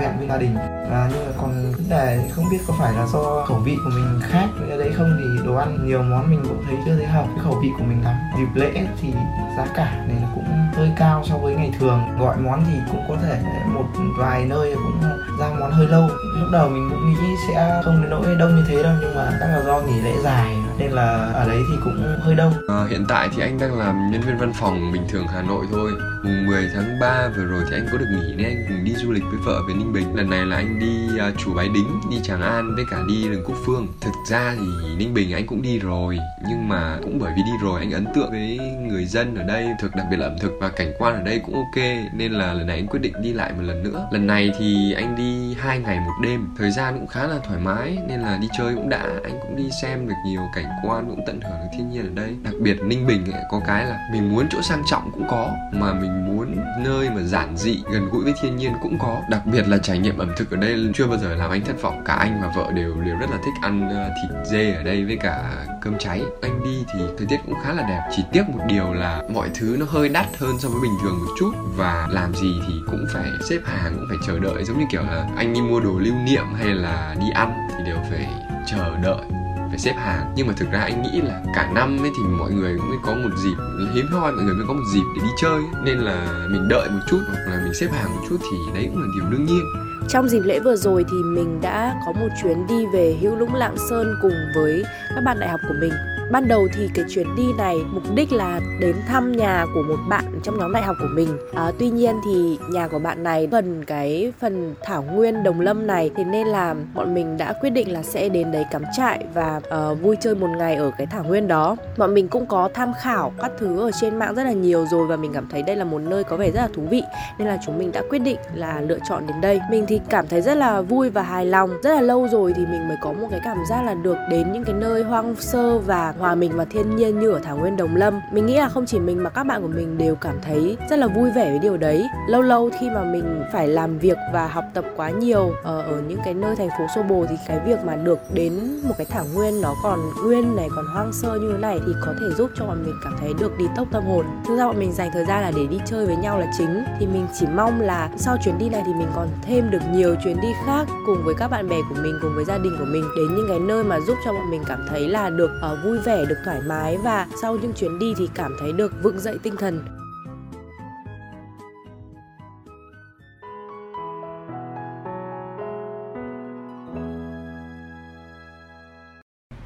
vẹn 0.00 0.18
với 0.18 0.28
gia 0.28 0.36
đình. 0.36 0.54
Và 0.90 1.10
nhưng 1.12 1.26
mà 1.26 1.32
còn 1.40 1.72
vấn 1.72 1.88
đề 1.88 2.30
không 2.32 2.44
biết 2.50 2.58
có 2.66 2.74
phải 2.78 2.92
là 2.92 3.06
do 3.06 3.44
khẩu 3.48 3.58
vị 3.58 3.76
của 3.84 3.90
mình 3.94 4.20
khác 4.22 4.46
ở 4.70 4.76
đấy 4.78 4.92
không 4.96 5.16
thì 5.18 5.46
đồ 5.46 5.54
ăn 5.54 5.86
nhiều 5.86 6.02
món 6.02 6.30
mình 6.30 6.42
cũng 6.48 6.64
thấy 6.66 6.76
chưa 6.86 6.96
thấy 6.96 7.06
hợp 7.06 7.24
với 7.34 7.44
khẩu 7.44 7.60
vị 7.62 7.68
của 7.78 7.84
mình 7.84 8.04
lắm. 8.04 8.14
Dịp 8.38 8.60
lễ 8.60 8.86
thì 9.00 9.12
giá 9.56 9.66
cả 9.74 10.04
này 10.08 10.22
cũng 10.34 10.44
hơi 10.74 10.90
cao 10.96 11.22
so 11.24 11.36
với 11.36 11.54
ngày 11.54 11.72
thường. 11.78 12.00
Gọi 12.18 12.36
món 12.36 12.64
thì 12.66 12.74
cũng 12.92 13.04
có 13.08 13.16
thể 13.22 13.42
một 13.66 13.84
vài 14.18 14.44
nơi 14.44 14.74
cũng 14.74 15.10
ra 15.40 15.50
món 15.60 15.70
hơi 15.70 15.86
lâu. 15.86 16.08
Lúc 16.40 16.48
đầu 16.52 16.68
mình 16.68 16.88
cũng 16.90 17.10
nghĩ 17.10 17.16
sẽ 17.48 17.80
không 17.84 18.02
đến 18.02 18.10
nỗi 18.10 18.36
đông 18.38 18.56
như 18.56 18.64
thế 18.68 18.82
đâu 18.82 18.92
nhưng 19.00 19.14
mà 19.16 19.30
chắc 19.40 19.46
là 19.46 19.62
do 19.66 19.80
nghỉ 19.80 20.00
lễ 20.00 20.14
dài 20.22 20.56
nên 20.78 20.90
là 20.90 21.30
ở 21.34 21.48
đấy 21.48 21.62
thì 21.70 21.76
cũng 21.84 22.18
hơi 22.20 22.34
đông. 22.34 22.52
À, 22.68 22.84
hiện 22.90 23.04
tại 23.08 23.28
thì 23.36 23.42
anh 23.42 23.58
đang 23.58 23.78
làm 23.78 24.10
nhân 24.10 24.20
viên 24.20 24.38
văn 24.38 24.52
phòng 24.52 24.92
bình 24.92 25.04
thường 25.08 25.26
Hà 25.26 25.42
Nội 25.42 25.66
thôi 25.72 25.90
mùng 26.24 26.46
10 26.46 26.70
tháng 26.74 26.98
3 27.00 27.28
vừa 27.36 27.44
rồi 27.44 27.64
thì 27.70 27.76
anh 27.76 27.88
có 27.92 27.98
được 27.98 28.06
nghỉ 28.12 28.34
nên 28.36 28.46
anh 28.46 28.64
cùng 28.68 28.84
đi 28.84 28.92
du 28.94 29.10
lịch 29.10 29.24
với 29.24 29.38
vợ 29.44 29.62
về 29.68 29.74
Ninh 29.74 29.92
Bình. 29.92 30.14
Lần 30.14 30.30
này 30.30 30.46
là 30.46 30.56
anh 30.56 30.78
đi 30.78 31.08
uh, 31.28 31.38
chùa 31.38 31.54
Bái 31.54 31.68
Đính 31.68 32.00
đi 32.10 32.16
Tràng 32.22 32.42
An 32.42 32.74
với 32.74 32.84
cả 32.90 32.98
đi 33.08 33.28
đường 33.28 33.44
Cúc 33.44 33.56
Phương. 33.66 33.86
Thực 34.00 34.12
ra 34.28 34.54
thì 34.58 34.96
Ninh 34.98 35.14
Bình 35.14 35.32
anh 35.32 35.46
cũng 35.46 35.62
đi 35.62 35.78
rồi 35.78 36.18
nhưng 36.48 36.68
mà 36.68 36.98
cũng 37.02 37.18
bởi 37.18 37.32
vì 37.36 37.42
đi 37.42 37.52
rồi 37.62 37.80
anh 37.80 37.90
ấn 37.90 38.06
tượng 38.14 38.30
với 38.30 38.58
người 38.88 39.04
dân 39.04 39.34
ở 39.34 39.42
đây 39.42 39.68
thực 39.80 39.96
đặc 39.96 40.06
biệt 40.10 40.16
là 40.16 40.26
ẩm 40.26 40.36
thực 40.40 40.52
và 40.60 40.68
cảnh 40.68 40.92
quan 40.98 41.14
ở 41.14 41.22
đây 41.22 41.38
cũng 41.38 41.54
ok 41.54 41.84
nên 42.14 42.32
là 42.32 42.52
lần 42.52 42.66
này 42.66 42.76
anh 42.76 42.86
quyết 42.86 43.00
định 43.02 43.12
đi 43.22 43.32
lại 43.32 43.52
một 43.52 43.62
lần 43.62 43.82
nữa. 43.82 44.08
Lần 44.12 44.26
này 44.26 44.52
thì 44.58 44.92
anh 44.92 45.16
đi 45.16 45.54
hai 45.60 45.78
ngày 45.78 46.00
một 46.00 46.12
đêm 46.22 46.48
thời 46.58 46.70
gian 46.70 46.98
cũng 46.98 47.06
khá 47.06 47.26
là 47.26 47.38
thoải 47.44 47.60
mái 47.60 47.98
nên 48.08 48.20
là 48.20 48.38
đi 48.42 48.48
chơi 48.58 48.74
cũng 48.74 48.88
đã. 48.88 49.06
Anh 49.24 49.38
cũng 49.42 49.56
đi 49.56 49.70
xem 49.82 50.08
được 50.08 50.14
nhiều 50.26 50.42
cảnh 50.54 50.66
quan 50.84 51.06
cũng 51.08 51.20
tận 51.26 51.40
hưởng 51.40 51.60
được 51.60 51.68
thiên 51.72 51.90
nhiên 51.90 52.02
ở 52.02 52.14
đây. 52.14 52.36
Đặc 52.42 52.54
biệt 52.60 52.80
ninh 52.84 53.06
bình 53.06 53.32
ấy, 53.32 53.42
có 53.50 53.60
cái 53.66 53.86
là 53.86 54.08
mình 54.12 54.32
muốn 54.32 54.46
chỗ 54.50 54.62
sang 54.62 54.82
trọng 54.90 55.10
cũng 55.12 55.26
có 55.30 55.54
mà 55.72 55.92
mình 55.92 56.09
muốn 56.26 56.56
nơi 56.84 57.10
mà 57.10 57.22
giản 57.22 57.56
dị, 57.56 57.82
gần 57.92 58.08
gũi 58.12 58.24
với 58.24 58.34
thiên 58.40 58.56
nhiên 58.56 58.72
cũng 58.82 58.98
có. 58.98 59.22
Đặc 59.30 59.46
biệt 59.46 59.68
là 59.68 59.78
trải 59.78 59.98
nghiệm 59.98 60.18
ẩm 60.18 60.32
thực 60.36 60.50
ở 60.50 60.56
đây, 60.56 60.90
chưa 60.94 61.06
bao 61.06 61.18
giờ 61.18 61.34
làm 61.34 61.50
anh 61.50 61.64
thất 61.64 61.82
vọng. 61.82 62.02
Cả 62.04 62.14
anh 62.14 62.40
và 62.42 62.52
vợ 62.56 62.72
đều 62.74 62.94
đều 63.00 63.16
rất 63.18 63.30
là 63.30 63.36
thích 63.36 63.54
ăn 63.62 63.88
ờ, 63.90 64.10
thịt 64.22 64.46
dê 64.46 64.72
ở 64.72 64.82
đây 64.82 65.04
với 65.04 65.16
cả 65.16 65.64
cơm 65.82 65.98
cháy. 65.98 66.22
Anh 66.42 66.64
đi 66.64 66.84
thì 66.92 67.00
thời 67.18 67.26
tiết 67.26 67.36
cũng 67.46 67.54
khá 67.62 67.72
là 67.72 67.82
đẹp, 67.82 68.00
chỉ 68.16 68.22
tiếc 68.32 68.48
một 68.48 68.64
điều 68.68 68.92
là 68.92 69.22
mọi 69.34 69.48
thứ 69.54 69.76
nó 69.80 69.86
hơi 69.88 70.08
đắt 70.08 70.26
hơn 70.38 70.58
so 70.58 70.68
với 70.68 70.80
bình 70.82 70.94
thường 71.02 71.18
một 71.18 71.32
chút. 71.38 71.52
Và 71.76 72.08
làm 72.10 72.34
gì 72.34 72.60
thì 72.68 72.74
cũng 72.86 73.06
phải 73.14 73.30
xếp 73.50 73.58
hàng, 73.64 73.92
cũng 73.94 74.06
phải 74.08 74.18
chờ 74.26 74.38
đợi. 74.38 74.64
Giống 74.64 74.78
như 74.78 74.84
kiểu 74.90 75.02
là 75.02 75.28
anh 75.36 75.52
đi 75.52 75.60
mua 75.60 75.80
đồ 75.80 75.98
lưu 75.98 76.14
niệm 76.14 76.44
hay 76.58 76.68
là 76.68 77.16
đi 77.20 77.26
ăn 77.34 77.52
thì 77.70 77.84
đều 77.86 77.96
phải 78.10 78.28
chờ 78.66 78.96
đợi 79.02 79.39
phải 79.70 79.78
xếp 79.78 79.94
hàng. 79.96 80.32
Nhưng 80.36 80.46
mà 80.46 80.52
thực 80.56 80.70
ra 80.72 80.80
anh 80.80 81.02
nghĩ 81.02 81.20
là 81.20 81.42
cả 81.54 81.70
năm 81.74 81.98
ấy 82.02 82.10
thì 82.16 82.22
mọi 82.38 82.52
người 82.52 82.76
cũng 82.76 82.88
mới 82.88 82.98
có 83.02 83.14
một 83.14 83.36
dịp, 83.44 83.56
hiếm 83.94 84.06
hoi 84.12 84.32
mọi 84.32 84.44
người 84.44 84.54
mới 84.54 84.64
có 84.68 84.74
một 84.74 84.84
dịp 84.94 85.04
để 85.16 85.22
đi 85.22 85.30
chơi. 85.40 85.60
Nên 85.84 85.98
là 85.98 86.46
mình 86.50 86.68
đợi 86.68 86.88
một 86.90 87.00
chút 87.08 87.20
hoặc 87.26 87.42
là 87.46 87.60
mình 87.64 87.74
xếp 87.74 87.88
hàng 87.92 88.16
một 88.16 88.22
chút 88.28 88.36
thì 88.50 88.58
đấy 88.74 88.88
cũng 88.92 89.02
là 89.02 89.08
điều 89.14 89.30
đương 89.30 89.44
nhiên. 89.44 89.64
Trong 90.08 90.28
dịp 90.28 90.40
lễ 90.44 90.60
vừa 90.60 90.76
rồi 90.76 91.04
thì 91.10 91.16
mình 91.16 91.60
đã 91.60 91.94
có 92.06 92.12
một 92.12 92.28
chuyến 92.42 92.66
đi 92.66 92.86
về 92.92 93.16
Hữu 93.20 93.36
Lũng 93.36 93.54
Lạng 93.54 93.76
Sơn 93.90 94.14
cùng 94.22 94.34
với 94.56 94.84
các 95.08 95.20
bạn 95.24 95.40
đại 95.40 95.48
học 95.48 95.60
của 95.68 95.74
mình 95.80 95.92
ban 96.30 96.48
đầu 96.48 96.68
thì 96.74 96.88
cái 96.94 97.04
chuyến 97.08 97.36
đi 97.36 97.52
này 97.58 97.76
mục 97.92 98.02
đích 98.14 98.32
là 98.32 98.60
đến 98.80 98.96
thăm 99.08 99.32
nhà 99.32 99.66
của 99.74 99.82
một 99.82 99.96
bạn 100.08 100.24
trong 100.42 100.58
nhóm 100.58 100.72
đại 100.72 100.82
học 100.82 100.96
của 101.00 101.08
mình. 101.14 101.28
À, 101.54 101.72
tuy 101.78 101.90
nhiên 101.90 102.16
thì 102.24 102.58
nhà 102.70 102.88
của 102.88 102.98
bạn 102.98 103.22
này 103.22 103.48
gần 103.50 103.84
cái 103.84 104.32
phần 104.38 104.74
thảo 104.82 105.02
nguyên 105.02 105.42
đồng 105.42 105.60
lâm 105.60 105.86
này 105.86 106.10
thế 106.16 106.24
nên 106.24 106.46
là 106.46 106.74
bọn 106.94 107.14
mình 107.14 107.36
đã 107.36 107.52
quyết 107.60 107.70
định 107.70 107.92
là 107.92 108.02
sẽ 108.02 108.28
đến 108.28 108.52
đấy 108.52 108.64
cắm 108.70 108.82
trại 108.96 109.24
và 109.34 109.60
uh, 109.90 110.02
vui 110.02 110.16
chơi 110.20 110.34
một 110.34 110.48
ngày 110.58 110.74
ở 110.74 110.90
cái 110.98 111.06
thảo 111.06 111.24
nguyên 111.24 111.48
đó. 111.48 111.76
Bọn 111.96 112.14
mình 112.14 112.28
cũng 112.28 112.46
có 112.46 112.68
tham 112.74 112.92
khảo 113.00 113.32
các 113.42 113.52
thứ 113.58 113.80
ở 113.80 113.90
trên 114.00 114.18
mạng 114.18 114.34
rất 114.34 114.44
là 114.44 114.52
nhiều 114.52 114.86
rồi 114.90 115.06
và 115.06 115.16
mình 115.16 115.32
cảm 115.34 115.48
thấy 115.50 115.62
đây 115.62 115.76
là 115.76 115.84
một 115.84 115.98
nơi 115.98 116.24
có 116.24 116.36
vẻ 116.36 116.50
rất 116.50 116.60
là 116.60 116.68
thú 116.74 116.82
vị 116.90 117.02
nên 117.38 117.48
là 117.48 117.58
chúng 117.66 117.78
mình 117.78 117.92
đã 117.92 118.02
quyết 118.10 118.18
định 118.18 118.38
là 118.54 118.80
lựa 118.80 118.98
chọn 119.08 119.26
đến 119.26 119.40
đây. 119.40 119.60
Mình 119.70 119.84
thì 119.88 120.00
cảm 120.08 120.28
thấy 120.28 120.40
rất 120.40 120.54
là 120.54 120.80
vui 120.80 121.10
và 121.10 121.22
hài 121.22 121.46
lòng. 121.46 121.70
Rất 121.82 121.94
là 121.94 122.00
lâu 122.00 122.28
rồi 122.28 122.52
thì 122.56 122.66
mình 122.66 122.88
mới 122.88 122.96
có 123.00 123.12
một 123.12 123.28
cái 123.30 123.40
cảm 123.44 123.58
giác 123.70 123.82
là 123.84 123.94
được 123.94 124.16
đến 124.30 124.52
những 124.52 124.64
cái 124.64 124.74
nơi 124.74 125.02
hoang 125.02 125.34
sơ 125.36 125.78
và 125.78 126.14
hòa 126.20 126.34
mình 126.34 126.56
vào 126.56 126.66
thiên 126.70 126.96
nhiên 126.96 127.18
như 127.18 127.30
ở 127.30 127.38
thảo 127.38 127.56
nguyên 127.56 127.76
đồng 127.76 127.96
lâm 127.96 128.20
mình 128.32 128.46
nghĩ 128.46 128.58
là 128.58 128.68
không 128.68 128.86
chỉ 128.86 128.98
mình 128.98 129.22
mà 129.22 129.30
các 129.30 129.44
bạn 129.44 129.62
của 129.62 129.68
mình 129.68 129.98
đều 129.98 130.14
cảm 130.14 130.40
thấy 130.42 130.76
rất 130.90 130.98
là 130.98 131.06
vui 131.06 131.30
vẻ 131.30 131.50
với 131.50 131.58
điều 131.58 131.76
đấy. 131.76 132.06
Lâu 132.28 132.42
lâu 132.42 132.70
khi 132.80 132.90
mà 132.90 133.04
mình 133.04 133.42
phải 133.52 133.68
làm 133.68 133.98
việc 133.98 134.16
và 134.32 134.48
học 134.48 134.64
tập 134.74 134.84
quá 134.96 135.10
nhiều 135.10 135.52
ở, 135.62 135.82
ở 135.82 136.00
những 136.08 136.20
cái 136.24 136.34
nơi 136.34 136.56
thành 136.56 136.68
phố 136.68 136.86
xô 136.94 137.02
bồ 137.02 137.26
thì 137.30 137.36
cái 137.48 137.60
việc 137.66 137.84
mà 137.84 137.96
được 137.96 138.18
đến 138.34 138.80
một 138.84 138.94
cái 138.98 139.06
thảo 139.10 139.24
nguyên 139.34 139.60
nó 139.60 139.74
còn 139.82 139.98
nguyên 140.24 140.56
này 140.56 140.68
còn 140.76 140.84
hoang 140.94 141.12
sơ 141.12 141.38
như 141.38 141.52
thế 141.52 141.58
này 141.58 141.80
thì 141.86 141.92
có 142.06 142.12
thể 142.20 142.26
giúp 142.38 142.50
cho 142.56 142.66
bọn 142.66 142.82
mình 142.84 142.94
cảm 143.04 143.16
thấy 143.20 143.34
được 143.40 143.58
đi 143.58 143.64
tốc 143.76 143.88
tâm 143.92 144.04
hồn. 144.04 144.26
Thực 144.46 144.56
ra 144.56 144.66
bọn 144.66 144.78
mình 144.78 144.92
dành 144.92 145.10
thời 145.12 145.24
gian 145.24 145.42
là 145.42 145.52
để 145.56 145.66
đi 145.66 145.78
chơi 145.86 146.06
với 146.06 146.16
nhau 146.16 146.38
là 146.38 146.52
chính. 146.58 146.84
Thì 147.00 147.06
mình 147.06 147.26
chỉ 147.40 147.46
mong 147.54 147.80
là 147.80 148.10
sau 148.16 148.36
chuyến 148.44 148.58
đi 148.58 148.68
này 148.68 148.82
thì 148.86 148.92
mình 148.92 149.08
còn 149.14 149.28
thêm 149.42 149.70
được 149.70 149.82
nhiều 149.92 150.14
chuyến 150.24 150.40
đi 150.40 150.48
khác 150.66 150.86
cùng 151.06 151.24
với 151.24 151.34
các 151.38 151.48
bạn 151.48 151.68
bè 151.68 151.76
của 151.88 151.96
mình 152.02 152.18
cùng 152.22 152.32
với 152.34 152.44
gia 152.44 152.58
đình 152.58 152.76
của 152.78 152.84
mình 152.84 153.04
đến 153.16 153.36
những 153.36 153.46
cái 153.48 153.58
nơi 153.58 153.84
mà 153.84 154.00
giúp 154.00 154.16
cho 154.24 154.32
bọn 154.32 154.50
mình 154.50 154.62
cảm 154.66 154.86
thấy 154.90 155.08
là 155.08 155.30
được 155.30 155.50
uh, 155.72 155.78
vui 155.84 155.98
vẻ 155.98 156.09
được 156.28 156.38
thoải 156.44 156.60
mái 156.66 156.96
và 157.04 157.26
sau 157.42 157.56
những 157.56 157.72
chuyến 157.72 157.98
đi 157.98 158.14
thì 158.18 158.28
cảm 158.34 158.56
thấy 158.60 158.72
được 158.72 158.92
vững 159.02 159.20
dậy 159.20 159.38
tinh 159.42 159.56
thần. 159.56 159.99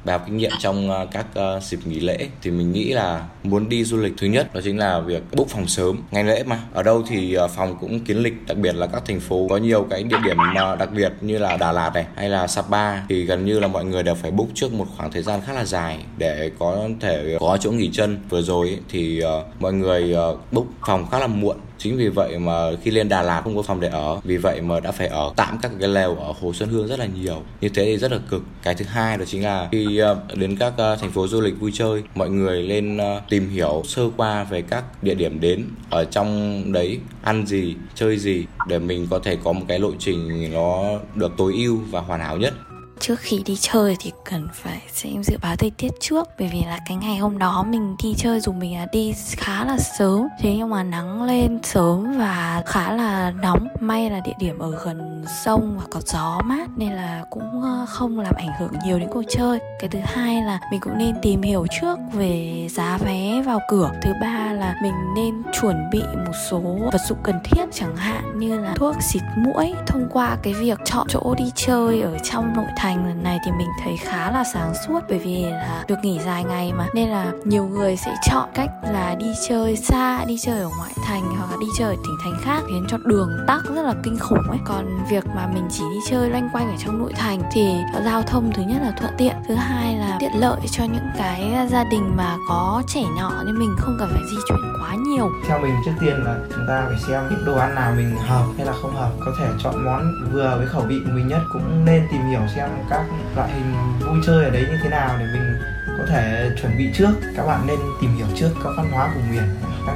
Bài 0.05 0.17
học 0.17 0.23
kinh 0.25 0.37
nghiệm 0.37 0.51
trong 0.59 0.89
uh, 0.89 1.11
các 1.11 1.25
uh, 1.57 1.63
dịp 1.63 1.79
nghỉ 1.85 1.99
lễ 1.99 2.27
thì 2.41 2.51
mình 2.51 2.71
nghĩ 2.71 2.93
là 2.93 3.25
muốn 3.43 3.69
đi 3.69 3.83
du 3.83 3.97
lịch 3.97 4.13
thứ 4.17 4.27
nhất 4.27 4.53
đó 4.53 4.61
chính 4.63 4.77
là 4.77 4.99
việc 4.99 5.23
book 5.31 5.47
phòng 5.47 5.67
sớm 5.67 5.97
ngày 6.11 6.23
lễ 6.23 6.43
mà. 6.43 6.59
Ở 6.73 6.83
đâu 6.83 7.03
thì 7.07 7.37
uh, 7.37 7.51
phòng 7.51 7.77
cũng 7.81 7.99
kiến 7.99 8.17
lịch 8.17 8.33
đặc 8.47 8.57
biệt 8.57 8.75
là 8.75 8.87
các 8.87 9.03
thành 9.05 9.19
phố 9.19 9.47
có 9.49 9.57
nhiều 9.57 9.87
cái 9.89 10.03
địa 10.03 10.17
điểm 10.25 10.37
đặc 10.79 10.89
biệt 10.95 11.13
như 11.21 11.37
là 11.37 11.57
Đà 11.57 11.71
Lạt 11.71 11.91
này 11.93 12.05
hay 12.15 12.29
là 12.29 12.47
Sapa 12.47 13.05
thì 13.09 13.23
gần 13.23 13.45
như 13.45 13.59
là 13.59 13.67
mọi 13.67 13.85
người 13.85 14.03
đều 14.03 14.15
phải 14.15 14.31
book 14.31 14.47
trước 14.53 14.73
một 14.73 14.85
khoảng 14.97 15.11
thời 15.11 15.23
gian 15.23 15.41
khá 15.45 15.53
là 15.53 15.65
dài 15.65 15.99
để 16.17 16.51
có 16.59 16.89
thể 16.99 17.37
có 17.39 17.57
chỗ 17.61 17.71
nghỉ 17.71 17.89
chân. 17.93 18.17
Vừa 18.29 18.41
rồi 18.41 18.79
thì 18.89 19.23
mọi 19.59 19.73
người 19.73 20.15
book 20.51 20.65
phòng 20.87 21.05
khá 21.11 21.19
là 21.19 21.27
muộn 21.27 21.57
chính 21.77 21.97
vì 21.97 22.09
vậy 22.09 22.39
mà 22.39 22.53
khi 22.83 22.91
lên 22.91 23.09
Đà 23.09 23.21
Lạt 23.21 23.41
không 23.43 23.55
có 23.55 23.61
phòng 23.61 23.79
để 23.79 23.87
ở, 23.87 24.19
vì 24.23 24.37
vậy 24.37 24.61
mà 24.61 24.79
đã 24.79 24.91
phải 24.91 25.07
ở 25.07 25.33
tạm 25.35 25.57
các 25.61 25.71
cái 25.79 25.89
lều 25.89 26.15
ở 26.15 26.33
Hồ 26.41 26.53
Xuân 26.53 26.69
Hương 26.69 26.87
rất 26.87 26.99
là 26.99 27.05
nhiều. 27.05 27.41
Như 27.61 27.69
thế 27.69 27.85
thì 27.85 27.97
rất 27.97 28.11
là 28.11 28.17
cực. 28.29 28.43
Cái 28.63 28.75
thứ 28.75 28.85
hai 28.85 29.17
đó 29.17 29.25
chính 29.25 29.43
là 29.43 29.69
khi 29.71 29.97
ờ, 29.97 30.19
đến 30.33 30.57
các 30.57 30.73
ờ, 30.77 30.95
thành 30.95 31.11
phố 31.11 31.27
du 31.27 31.41
lịch 31.41 31.59
vui 31.59 31.71
chơi, 31.73 32.03
mọi 32.15 32.29
người 32.29 32.63
lên 32.63 32.97
ờ, 32.97 33.21
tìm 33.29 33.49
hiểu 33.49 33.81
sơ 33.85 34.09
qua 34.17 34.43
về 34.43 34.61
các 34.61 35.03
địa 35.03 35.15
điểm 35.15 35.39
đến, 35.39 35.65
ở 35.89 36.05
trong 36.05 36.63
đấy 36.71 36.99
ăn 37.21 37.45
gì, 37.45 37.75
chơi 37.95 38.17
gì 38.17 38.45
để 38.67 38.79
mình 38.79 39.07
có 39.09 39.19
thể 39.19 39.37
có 39.43 39.53
một 39.53 39.65
cái 39.67 39.79
lộ 39.79 39.91
trình 39.99 40.51
nó 40.53 40.83
được 41.15 41.31
tối 41.37 41.53
ưu 41.53 41.79
và 41.91 41.99
hoàn 41.99 42.19
hảo 42.19 42.37
nhất 42.37 42.53
trước 42.99 43.19
khi 43.19 43.41
đi 43.45 43.57
chơi 43.59 43.95
thì 43.99 44.11
cần 44.25 44.47
phải 44.53 44.81
xem 44.93 45.23
dự 45.23 45.37
báo 45.41 45.55
thời 45.55 45.71
tiết 45.71 45.91
trước, 45.99 46.29
bởi 46.39 46.49
vì 46.53 46.63
là 46.63 46.79
cái 46.87 46.97
ngày 46.97 47.17
hôm 47.17 47.37
đó 47.37 47.65
mình 47.69 47.95
đi 48.03 48.13
chơi 48.17 48.39
dù 48.39 48.51
mình 48.51 48.77
là 48.77 48.85
đi 48.91 49.13
khá 49.37 49.65
là 49.65 49.77
sớm. 49.77 50.27
Thế 50.39 50.55
nhưng 50.57 50.69
mà 50.69 50.83
nắng 50.83 51.23
lên 51.23 51.59
sớm 51.63 52.17
và 52.17 52.63
khá 52.65 52.91
là 52.91 53.31
nóng. 53.31 53.67
May 53.79 54.09
là 54.09 54.19
địa 54.19 54.33
điểm 54.39 54.59
ở 54.59 54.71
gần 54.85 55.25
sông 55.45 55.77
và 55.77 55.83
có 55.91 56.01
gió 56.05 56.41
mát, 56.45 56.69
nên 56.77 56.93
là 56.93 57.23
cũng 57.29 57.61
ờ, 57.61 57.85
không 57.89 58.19
làm 58.19 58.33
ảnh 58.37 58.51
hưởng 58.59 58.71
nhiều 58.85 58.99
đến 58.99 59.09
cuộc 59.13 59.23
chơi. 59.29 59.59
Cái 59.79 59.89
thứ 59.89 59.99
hai 60.03 60.41
là 60.41 60.59
mình 60.71 60.79
cũng 60.79 60.97
nên 60.97 61.15
tìm 61.21 61.41
hiểu 61.41 61.65
trước 61.81 61.99
về 62.13 62.67
giá 62.71 62.97
vé 62.97 63.41
vào 63.45 63.59
cửa. 63.69 63.91
Thứ 64.01 64.11
ba 64.21 64.53
là 64.53 64.75
mình 64.81 64.93
nên 65.15 65.43
chuẩn 65.61 65.89
bị 65.91 66.01
một 66.25 66.33
số 66.49 66.59
vật 66.91 67.01
dụng 67.07 67.17
cần 67.23 67.35
thiết, 67.43 67.65
chẳng 67.73 67.95
hạn 67.95 68.39
như 68.39 68.59
là 68.59 68.73
thuốc 68.75 68.95
xịt 69.01 69.21
mũi. 69.37 69.73
Thông 69.87 70.07
qua 70.11 70.37
cái 70.43 70.53
việc 70.53 70.79
chọn 70.85 71.07
chỗ 71.09 71.35
đi 71.37 71.51
chơi 71.55 72.01
ở 72.01 72.17
trong 72.23 72.53
nội 72.55 72.65
thành 72.77 72.84
thành 72.85 73.07
lần 73.07 73.23
này 73.23 73.39
thì 73.45 73.51
mình 73.51 73.67
thấy 73.83 73.97
khá 73.97 74.31
là 74.31 74.43
sáng 74.53 74.73
suốt 74.87 74.99
bởi 75.09 75.19
vì 75.19 75.45
là 75.45 75.83
được 75.87 75.95
nghỉ 76.03 76.19
dài 76.25 76.43
ngày 76.43 76.73
mà. 76.73 76.87
Nên 76.93 77.09
là 77.09 77.31
nhiều 77.45 77.65
người 77.65 77.97
sẽ 77.97 78.15
chọn 78.29 78.49
cách 78.53 78.69
là 78.83 79.15
đi 79.15 79.33
chơi 79.49 79.75
xa, 79.75 80.25
đi 80.25 80.37
chơi 80.37 80.59
ở 80.59 80.69
ngoại 80.77 80.91
thành 81.05 81.23
hoặc 81.37 81.51
là 81.51 81.57
đi 81.59 81.67
chơi 81.77 81.95
ở 81.95 81.95
tỉnh 82.03 82.17
thành 82.23 82.35
khác 82.41 82.63
khiến 82.67 82.85
cho 82.87 82.97
đường 83.05 83.29
tắc 83.47 83.61
rất 83.75 83.81
là 83.81 83.93
kinh 84.03 84.19
khủng 84.19 84.49
ấy. 84.49 84.59
Còn 84.65 85.05
việc 85.09 85.25
mà 85.35 85.47
mình 85.53 85.67
chỉ 85.71 85.83
đi 85.91 85.99
chơi 86.09 86.29
loanh 86.29 86.49
quanh 86.53 86.69
ở 86.69 86.75
trong 86.85 86.99
nội 86.99 87.13
thành 87.13 87.41
thì 87.51 87.75
giao 88.05 88.21
thông 88.21 88.51
thứ 88.55 88.63
nhất 88.63 88.77
là 88.81 88.91
thuận 88.99 89.13
tiện, 89.17 89.35
thứ 89.47 89.55
hai 89.55 89.95
là 89.95 90.17
tiện 90.19 90.31
lợi 90.35 90.59
cho 90.71 90.83
những 90.83 91.09
cái 91.17 91.67
gia 91.69 91.83
đình 91.83 92.13
mà 92.17 92.35
có 92.49 92.83
trẻ 92.87 93.01
nhỏ 93.17 93.31
nên 93.45 93.59
mình 93.59 93.75
không 93.79 93.97
cần 93.99 94.09
phải 94.11 94.23
di 94.31 94.37
chuyển 94.47 94.59
quá 94.81 94.95
nhiều. 94.95 95.29
Theo 95.47 95.59
mình 95.59 95.75
trước 95.85 95.91
tiên 95.99 96.13
là 96.25 96.35
chúng 96.55 96.65
ta 96.67 96.85
phải 96.87 96.97
xem 97.07 97.23
những 97.29 97.45
đồ 97.45 97.57
ăn 97.57 97.75
nào 97.75 97.93
mình 97.97 98.15
hợp 98.17 98.45
hay 98.57 98.65
là 98.65 98.73
không 98.81 98.95
hợp. 98.95 99.11
Có 99.25 99.31
thể 99.39 99.47
chọn 99.63 99.85
món 99.85 100.11
vừa 100.33 100.55
với 100.57 100.67
khẩu 100.67 100.81
vị 100.81 100.95
của 101.05 101.11
mình 101.15 101.27
nhất 101.27 101.41
cũng 101.53 101.85
nên 101.85 102.07
tìm 102.11 102.21
hiểu 102.21 102.41
xem 102.55 102.69
các 102.89 103.05
loại 103.35 103.49
hình 103.51 103.73
vui 103.99 104.19
chơi 104.25 104.43
ở 104.43 104.49
đấy 104.49 104.65
như 104.69 104.77
thế 104.83 104.89
nào 104.89 105.17
để 105.19 105.25
mình 105.33 105.57
có 105.97 106.05
thể 106.09 106.51
chuẩn 106.61 106.77
bị 106.77 106.89
trước? 106.93 107.11
Các 107.35 107.45
bạn 107.45 107.67
nên 107.67 107.79
tìm 108.01 108.15
hiểu 108.15 108.27
trước 108.35 108.49
các 108.63 108.69
văn 108.77 108.91
hóa 108.91 109.13
vùng 109.15 109.31
miền, 109.31 109.43
các 109.87 109.95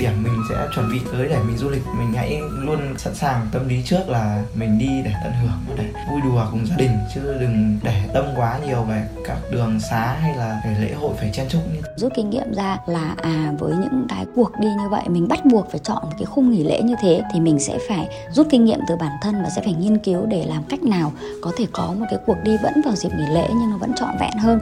điểm 0.00 0.22
mình 0.22 0.42
sẽ 0.48 0.68
chuẩn 0.74 0.92
bị 0.92 1.00
tới 1.12 1.28
để 1.28 1.38
mình 1.46 1.56
du 1.56 1.70
lịch, 1.70 1.82
mình 1.98 2.12
hãy 2.12 2.40
luôn 2.58 2.78
sẵn 2.98 3.14
sàng 3.14 3.46
tâm 3.52 3.68
lý 3.68 3.82
trước 3.84 4.08
là 4.08 4.42
mình 4.54 4.78
đi 4.78 5.02
để 5.04 5.12
tận 5.24 5.32
hưởng 5.42 5.76
để 5.78 5.84
vui 6.10 6.20
đùa 6.24 6.46
cùng 6.50 6.66
gia 6.66 6.76
đình, 6.76 6.90
chứ 7.14 7.20
đừng 7.40 7.78
để 7.82 8.02
tâm 8.14 8.24
quá 8.36 8.58
nhiều 8.66 8.82
về 8.82 9.08
các 9.26 9.36
đường 9.52 9.80
xá 9.90 10.16
hay 10.20 10.36
là 10.36 10.60
về 10.64 10.76
lễ 10.80 10.92
hội 10.94 11.14
phải 11.18 11.30
chen 11.32 11.46
chúc 11.48 11.60
như 11.74 11.80
rút 11.96 12.12
kinh 12.16 12.30
nghiệm 12.30 12.52
ra 12.52 12.78
là 12.86 13.14
à 13.22 13.52
với 13.58 13.72
những 13.72 14.06
cái 14.08 14.26
cuộc 14.34 14.52
đi 14.60 14.68
như 14.68 14.88
vậy, 14.90 15.02
mình 15.08 15.28
bắt 15.28 15.44
buộc 15.44 15.70
phải 15.70 15.80
chọn 15.84 16.02
một 16.02 16.14
cái 16.18 16.26
khung 16.26 16.50
nghỉ 16.50 16.64
lễ 16.64 16.82
như 16.82 16.94
thế 17.02 17.22
thì 17.32 17.40
mình 17.40 17.58
sẽ 17.58 17.78
phải 17.88 18.08
rút 18.30 18.46
kinh 18.50 18.64
nghiệm 18.64 18.80
từ 18.88 18.96
bản 18.96 19.12
thân 19.22 19.42
và 19.42 19.50
sẽ 19.56 19.62
phải 19.64 19.74
nghiên 19.74 19.98
cứu 19.98 20.26
để 20.26 20.44
làm 20.48 20.62
cách 20.68 20.82
nào 20.82 21.12
có 21.42 21.52
thể 21.58 21.66
có 21.72 21.94
một 21.98 22.06
cái 22.10 22.18
cuộc 22.26 22.36
đi 22.44 22.56
vẫn 22.62 22.72
vào 22.84 22.94
dịp 22.96 23.10
nghỉ 23.18 23.26
lễ 23.34 23.48
nhưng 23.48 23.70
nó 23.70 23.76
vẫn 23.76 23.92
trọn 23.96 24.10
vẹn 24.20 24.32
hơn 24.38 24.60